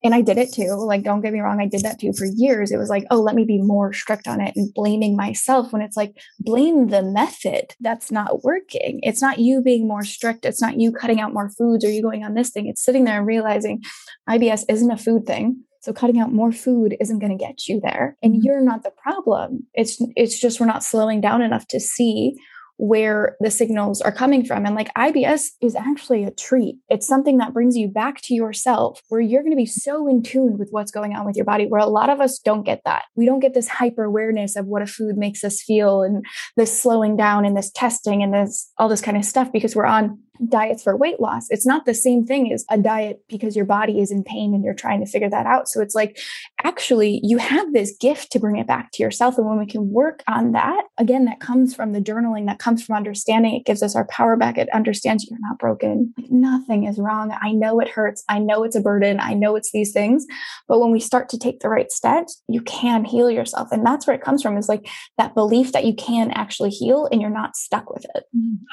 and 0.03 0.13
I 0.13 0.21
did 0.21 0.38
it 0.38 0.53
too. 0.53 0.75
Like, 0.75 1.03
don't 1.03 1.21
get 1.21 1.33
me 1.33 1.39
wrong, 1.39 1.59
I 1.59 1.67
did 1.67 1.81
that 1.81 2.00
too 2.00 2.13
for 2.13 2.25
years. 2.25 2.71
It 2.71 2.77
was 2.77 2.89
like, 2.89 3.05
oh, 3.09 3.21
let 3.21 3.33
me 3.33 3.43
be 3.43 3.59
more 3.59 3.91
strict 3.91 4.27
on 4.27 4.39
it 4.39 4.53
and 4.55 4.71
blaming 4.74 5.15
myself 5.15 5.74
when 5.74 5.81
it's 5.81 5.97
like, 5.97 6.15
blame 6.39 6.89
the 6.89 7.01
method 7.01 7.74
that's 7.79 8.12
not 8.12 8.43
working. 8.43 9.00
It's 9.01 9.21
not 9.21 9.39
you 9.39 9.62
being 9.62 9.88
more 9.88 10.03
strict. 10.03 10.45
It's 10.45 10.62
not 10.62 10.79
you 10.79 10.91
cutting 10.91 11.21
out 11.21 11.33
more 11.33 11.50
foods 11.50 11.83
or 11.83 11.89
you 11.89 12.03
going 12.03 12.24
on 12.24 12.35
this 12.35 12.51
thing. 12.51 12.67
It's 12.67 12.83
sitting 12.83 13.05
there 13.05 13.17
and 13.17 13.25
realizing 13.25 13.83
IBS 14.29 14.65
isn't 14.69 14.91
a 14.91 14.97
food 14.97 15.25
thing. 15.25 15.63
So 15.85 15.93
cutting 15.93 16.19
out 16.19 16.33
more 16.33 16.51
food 16.51 16.97
isn't 16.99 17.19
going 17.19 17.37
to 17.37 17.43
get 17.43 17.67
you 17.67 17.79
there. 17.79 18.17
And 18.23 18.33
mm-hmm. 18.33 18.41
you're 18.41 18.59
not 18.59 18.81
the 18.81 18.89
problem. 18.89 19.67
It's 19.75 20.01
it's 20.15 20.39
just 20.39 20.59
we're 20.59 20.65
not 20.65 20.83
slowing 20.83 21.21
down 21.21 21.43
enough 21.43 21.67
to 21.67 21.79
see 21.79 22.35
where 22.77 23.37
the 23.39 23.51
signals 23.51 24.01
are 24.01 24.11
coming 24.11 24.43
from. 24.43 24.65
And 24.65 24.73
like 24.73 24.91
IBS 24.95 25.49
is 25.61 25.75
actually 25.75 26.23
a 26.23 26.31
treat. 26.31 26.77
It's 26.89 27.07
something 27.07 27.37
that 27.37 27.53
brings 27.53 27.77
you 27.77 27.87
back 27.87 28.19
to 28.23 28.33
yourself 28.33 28.99
where 29.09 29.21
you're 29.21 29.43
going 29.43 29.53
to 29.53 29.57
be 29.57 29.67
so 29.67 30.07
in 30.07 30.23
tune 30.23 30.57
with 30.57 30.69
what's 30.71 30.91
going 30.91 31.15
on 31.15 31.23
with 31.23 31.35
your 31.35 31.45
body, 31.45 31.67
where 31.67 31.79
a 31.79 31.85
lot 31.85 32.09
of 32.09 32.19
us 32.19 32.39
don't 32.39 32.63
get 32.63 32.81
that. 32.83 33.05
We 33.15 33.27
don't 33.27 33.39
get 33.39 33.53
this 33.53 33.67
hyper 33.67 34.03
awareness 34.03 34.55
of 34.55 34.65
what 34.65 34.81
a 34.81 34.87
food 34.87 35.17
makes 35.17 35.43
us 35.43 35.61
feel 35.61 36.01
and 36.01 36.25
this 36.57 36.81
slowing 36.81 37.15
down 37.15 37.45
and 37.45 37.55
this 37.55 37.71
testing 37.71 38.23
and 38.23 38.33
this 38.33 38.71
all 38.79 38.89
this 38.89 39.01
kind 39.01 39.17
of 39.17 39.23
stuff 39.23 39.51
because 39.51 39.75
we're 39.75 39.85
on 39.85 40.19
diets 40.47 40.83
for 40.83 40.95
weight 40.95 41.19
loss. 41.19 41.47
It's 41.49 41.65
not 41.65 41.85
the 41.85 41.93
same 41.93 42.25
thing 42.25 42.51
as 42.51 42.65
a 42.69 42.77
diet 42.77 43.21
because 43.27 43.55
your 43.55 43.65
body 43.65 43.99
is 43.99 44.11
in 44.11 44.23
pain 44.23 44.53
and 44.53 44.63
you're 44.63 44.73
trying 44.73 44.99
to 45.03 45.09
figure 45.09 45.29
that 45.29 45.45
out. 45.45 45.67
So 45.67 45.81
it's 45.81 45.95
like, 45.95 46.19
actually, 46.63 47.19
you 47.23 47.37
have 47.37 47.73
this 47.73 47.95
gift 47.99 48.31
to 48.31 48.39
bring 48.39 48.57
it 48.57 48.67
back 48.67 48.91
to 48.93 49.03
yourself. 49.03 49.37
And 49.37 49.47
when 49.47 49.59
we 49.59 49.65
can 49.65 49.91
work 49.91 50.23
on 50.27 50.51
that, 50.53 50.85
again, 50.97 51.25
that 51.25 51.39
comes 51.39 51.75
from 51.75 51.93
the 51.93 52.01
journaling, 52.01 52.45
that 52.47 52.59
comes 52.59 52.83
from 52.83 52.95
understanding. 52.95 53.55
It 53.55 53.65
gives 53.65 53.83
us 53.83 53.95
our 53.95 54.05
power 54.07 54.35
back. 54.35 54.57
It 54.57 54.69
understands 54.73 55.25
you're 55.29 55.39
not 55.41 55.59
broken. 55.59 56.13
Like 56.17 56.31
nothing 56.31 56.85
is 56.85 56.99
wrong. 56.99 57.35
I 57.41 57.51
know 57.51 57.79
it 57.79 57.89
hurts. 57.89 58.23
I 58.29 58.39
know 58.39 58.63
it's 58.63 58.75
a 58.75 58.81
burden. 58.81 59.19
I 59.19 59.33
know 59.33 59.55
it's 59.55 59.71
these 59.71 59.91
things. 59.91 60.25
But 60.67 60.79
when 60.79 60.91
we 60.91 60.99
start 60.99 61.29
to 61.29 61.39
take 61.39 61.59
the 61.59 61.69
right 61.69 61.91
steps, 61.91 62.41
you 62.47 62.61
can 62.61 63.05
heal 63.05 63.29
yourself. 63.29 63.69
And 63.71 63.85
that's 63.85 64.07
where 64.07 64.15
it 64.15 64.21
comes 64.21 64.41
from 64.41 64.57
is 64.57 64.69
like 64.69 64.87
that 65.17 65.35
belief 65.35 65.71
that 65.71 65.85
you 65.85 65.95
can 65.95 66.31
actually 66.31 66.69
heal 66.69 67.07
and 67.11 67.21
you're 67.21 67.29
not 67.29 67.55
stuck 67.55 67.93
with 67.93 68.05
it. 68.15 68.23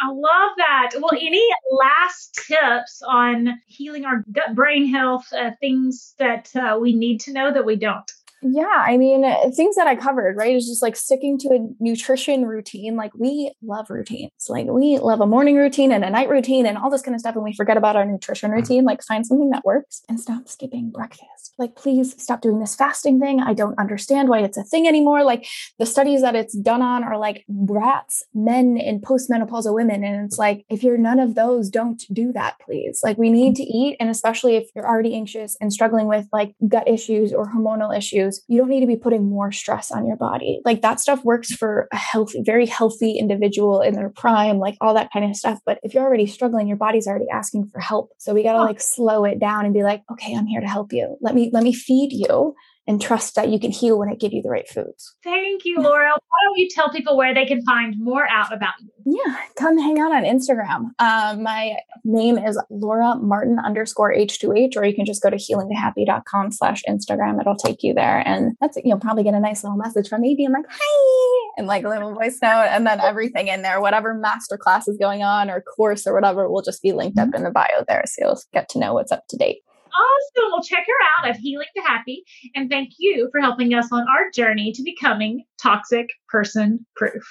I 0.04 0.10
love 0.10 0.52
that. 0.56 0.90
Well, 1.00 1.12
any 1.20 1.46
last 1.70 2.38
tips 2.48 3.02
on 3.06 3.60
healing 3.66 4.04
our 4.04 4.24
gut 4.32 4.54
brain 4.54 4.86
health, 4.86 5.26
uh, 5.32 5.50
things 5.60 6.14
that 6.18 6.50
uh, 6.56 6.78
we 6.80 6.94
need 6.94 7.20
to 7.22 7.32
know 7.32 7.52
that 7.52 7.64
we 7.64 7.76
don't? 7.76 8.10
Yeah, 8.42 8.66
I 8.66 8.96
mean, 8.96 9.24
things 9.52 9.76
that 9.76 9.86
I 9.86 9.94
covered, 9.94 10.36
right, 10.36 10.56
is 10.56 10.66
just 10.66 10.82
like 10.82 10.96
sticking 10.96 11.38
to 11.38 11.48
a 11.50 11.68
nutrition 11.78 12.44
routine. 12.44 12.96
Like 12.96 13.14
we 13.14 13.52
love 13.62 13.88
routines. 13.88 14.32
Like 14.48 14.66
we 14.66 14.98
love 14.98 15.20
a 15.20 15.26
morning 15.26 15.56
routine 15.56 15.92
and 15.92 16.04
a 16.04 16.10
night 16.10 16.28
routine 16.28 16.66
and 16.66 16.76
all 16.76 16.90
this 16.90 17.02
kind 17.02 17.14
of 17.14 17.20
stuff. 17.20 17.36
And 17.36 17.44
we 17.44 17.54
forget 17.54 17.76
about 17.76 17.94
our 17.94 18.04
nutrition 18.04 18.50
mm-hmm. 18.50 18.60
routine. 18.60 18.84
Like 18.84 19.02
find 19.02 19.24
something 19.24 19.50
that 19.50 19.64
works 19.64 20.02
and 20.08 20.18
stop 20.18 20.48
skipping 20.48 20.90
breakfast. 20.90 21.54
Like, 21.58 21.76
please 21.76 22.20
stop 22.20 22.40
doing 22.40 22.58
this 22.58 22.74
fasting 22.74 23.20
thing. 23.20 23.40
I 23.40 23.54
don't 23.54 23.78
understand 23.78 24.28
why 24.28 24.40
it's 24.40 24.56
a 24.56 24.64
thing 24.64 24.88
anymore. 24.88 25.22
Like 25.22 25.46
the 25.78 25.86
studies 25.86 26.22
that 26.22 26.34
it's 26.34 26.56
done 26.56 26.82
on 26.82 27.04
are 27.04 27.18
like 27.18 27.44
rats, 27.48 28.24
men, 28.34 28.76
and 28.78 29.02
postmenopausal 29.02 29.74
women. 29.74 30.02
And 30.02 30.24
it's 30.24 30.38
like, 30.38 30.64
if 30.68 30.82
you're 30.82 30.98
none 30.98 31.20
of 31.20 31.34
those, 31.34 31.70
don't 31.70 32.02
do 32.12 32.32
that, 32.32 32.56
please. 32.60 33.00
Like 33.04 33.18
we 33.18 33.30
need 33.30 33.54
to 33.56 33.62
eat. 33.62 33.96
And 34.00 34.10
especially 34.10 34.56
if 34.56 34.68
you're 34.74 34.88
already 34.88 35.14
anxious 35.14 35.56
and 35.60 35.72
struggling 35.72 36.08
with 36.08 36.26
like 36.32 36.54
gut 36.66 36.88
issues 36.88 37.32
or 37.32 37.46
hormonal 37.46 37.96
issues, 37.96 38.31
you 38.48 38.58
don't 38.58 38.68
need 38.68 38.80
to 38.80 38.86
be 38.86 38.96
putting 38.96 39.28
more 39.28 39.52
stress 39.52 39.90
on 39.90 40.06
your 40.06 40.16
body. 40.16 40.60
Like 40.64 40.82
that 40.82 41.00
stuff 41.00 41.24
works 41.24 41.52
for 41.52 41.88
a 41.92 41.96
healthy, 41.96 42.42
very 42.44 42.66
healthy 42.66 43.18
individual 43.18 43.80
in 43.80 43.94
their 43.94 44.10
prime, 44.10 44.58
like 44.58 44.76
all 44.80 44.94
that 44.94 45.12
kind 45.12 45.24
of 45.24 45.36
stuff. 45.36 45.58
But 45.66 45.78
if 45.82 45.94
you're 45.94 46.04
already 46.04 46.26
struggling, 46.26 46.68
your 46.68 46.76
body's 46.76 47.06
already 47.06 47.28
asking 47.32 47.68
for 47.68 47.80
help. 47.80 48.12
So 48.18 48.34
we 48.34 48.42
got 48.42 48.52
to 48.52 48.62
like 48.62 48.80
slow 48.80 49.24
it 49.24 49.38
down 49.38 49.64
and 49.64 49.74
be 49.74 49.82
like, 49.82 50.02
okay, 50.10 50.34
I'm 50.34 50.46
here 50.46 50.60
to 50.60 50.68
help 50.68 50.92
you. 50.92 51.16
Let 51.20 51.34
me, 51.34 51.50
let 51.52 51.62
me 51.62 51.72
feed 51.72 52.12
you 52.12 52.54
and 52.86 53.00
trust 53.00 53.36
that 53.36 53.48
you 53.48 53.60
can 53.60 53.70
heal 53.70 53.98
when 53.98 54.08
I 54.08 54.14
give 54.14 54.32
you 54.32 54.42
the 54.42 54.50
right 54.50 54.68
foods. 54.68 55.14
Thank 55.22 55.64
you, 55.64 55.80
Laura. 55.80 56.10
Why 56.10 56.38
don't 56.44 56.58
you 56.58 56.68
tell 56.74 56.90
people 56.90 57.16
where 57.16 57.32
they 57.32 57.46
can 57.46 57.62
find 57.64 57.94
more 57.98 58.26
out 58.28 58.52
about 58.52 58.74
you? 58.80 59.20
Yeah, 59.24 59.36
come 59.56 59.78
hang 59.78 60.00
out 60.00 60.12
on 60.12 60.24
Instagram. 60.24 60.90
Um, 60.98 61.42
my 61.42 61.76
name 62.04 62.38
is 62.38 62.60
Laura 62.70 63.16
Martin 63.16 63.58
underscore 63.64 64.12
H2H, 64.12 64.76
or 64.76 64.84
you 64.84 64.94
can 64.94 65.04
just 65.04 65.22
go 65.22 65.30
to 65.30 65.36
healingtohappy.com 65.36 66.50
slash 66.50 66.82
Instagram. 66.88 67.40
It'll 67.40 67.56
take 67.56 67.82
you 67.82 67.94
there. 67.94 68.26
And 68.26 68.56
that's, 68.60 68.76
you'll 68.84 68.98
probably 68.98 69.22
get 69.22 69.34
a 69.34 69.40
nice 69.40 69.62
little 69.62 69.78
message 69.78 70.08
from 70.08 70.22
me 70.22 70.34
being 70.36 70.52
like, 70.52 70.66
hi, 70.68 71.52
and 71.56 71.68
like 71.68 71.84
a 71.84 71.88
little 71.88 72.14
voice 72.14 72.38
note. 72.42 72.68
And 72.70 72.84
then 72.84 73.00
everything 73.00 73.46
in 73.46 73.62
there, 73.62 73.80
whatever 73.80 74.20
masterclass 74.20 74.88
is 74.88 74.96
going 74.98 75.22
on 75.22 75.50
or 75.50 75.60
course 75.60 76.06
or 76.06 76.14
whatever, 76.14 76.50
will 76.50 76.62
just 76.62 76.82
be 76.82 76.92
linked 76.92 77.18
up 77.18 77.28
mm-hmm. 77.28 77.36
in 77.36 77.44
the 77.44 77.50
bio 77.50 77.84
there. 77.86 78.02
So 78.06 78.26
you'll 78.26 78.40
get 78.52 78.68
to 78.70 78.80
know 78.80 78.94
what's 78.94 79.12
up 79.12 79.24
to 79.28 79.36
date 79.36 79.62
awesome. 79.94 80.50
Well, 80.52 80.62
check 80.62 80.84
her 80.86 81.06
out 81.18 81.30
at 81.30 81.36
Healing 81.36 81.68
to 81.76 81.82
Happy. 81.82 82.24
And 82.54 82.70
thank 82.70 82.90
you 82.98 83.28
for 83.30 83.40
helping 83.40 83.74
us 83.74 83.88
on 83.92 84.02
our 84.08 84.30
journey 84.34 84.72
to 84.72 84.82
becoming 84.82 85.44
toxic 85.60 86.08
person 86.28 86.86
proof. 86.96 87.24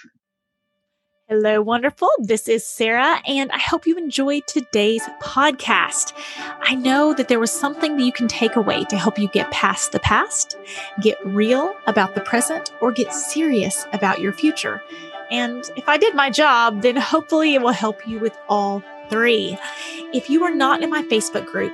Hello, 1.32 1.62
wonderful. 1.62 2.10
This 2.20 2.50
is 2.50 2.68
Sarah, 2.68 3.22
and 3.25 3.53
I 3.53 3.58
hope 3.58 3.88
you 3.88 3.96
enjoyed 3.96 4.46
today's 4.48 5.03
podcast. 5.22 6.12
I 6.60 6.75
know 6.75 7.13
that 7.13 7.30
there 7.30 7.39
was 7.39 7.51
something 7.51 7.96
that 7.96 8.03
you 8.03 8.12
can 8.12 8.27
take 8.27 8.58
away 8.58 8.84
to 8.84 8.98
help 8.98 9.18
you 9.18 9.30
get 9.30 9.50
past 9.50 9.94
the 9.94 10.01
past, 10.01 10.58
get 11.00 11.25
real 11.25 11.74
about 11.88 12.15
the 12.15 12.22
present, 12.22 12.74
or 12.82 12.91
get 12.91 13.13
serious 13.13 13.86
about 13.94 14.20
your 14.20 14.34
future. 14.34 14.84
And 15.32 15.63
if 15.77 15.88
I 15.88 15.96
did 15.96 16.15
my 16.15 16.30
job, 16.30 16.82
then 16.82 16.98
hopefully 16.98 17.56
it 17.56 17.62
will 17.62 17.70
help 17.70 18.06
you 18.06 18.20
with 18.20 18.38
all 18.50 18.84
three. 19.10 19.58
If 20.13 20.30
you 20.30 20.44
are 20.44 20.53
not 20.53 20.84
in 20.84 20.89
my 20.89 21.03
Facebook 21.03 21.46
group, 21.46 21.74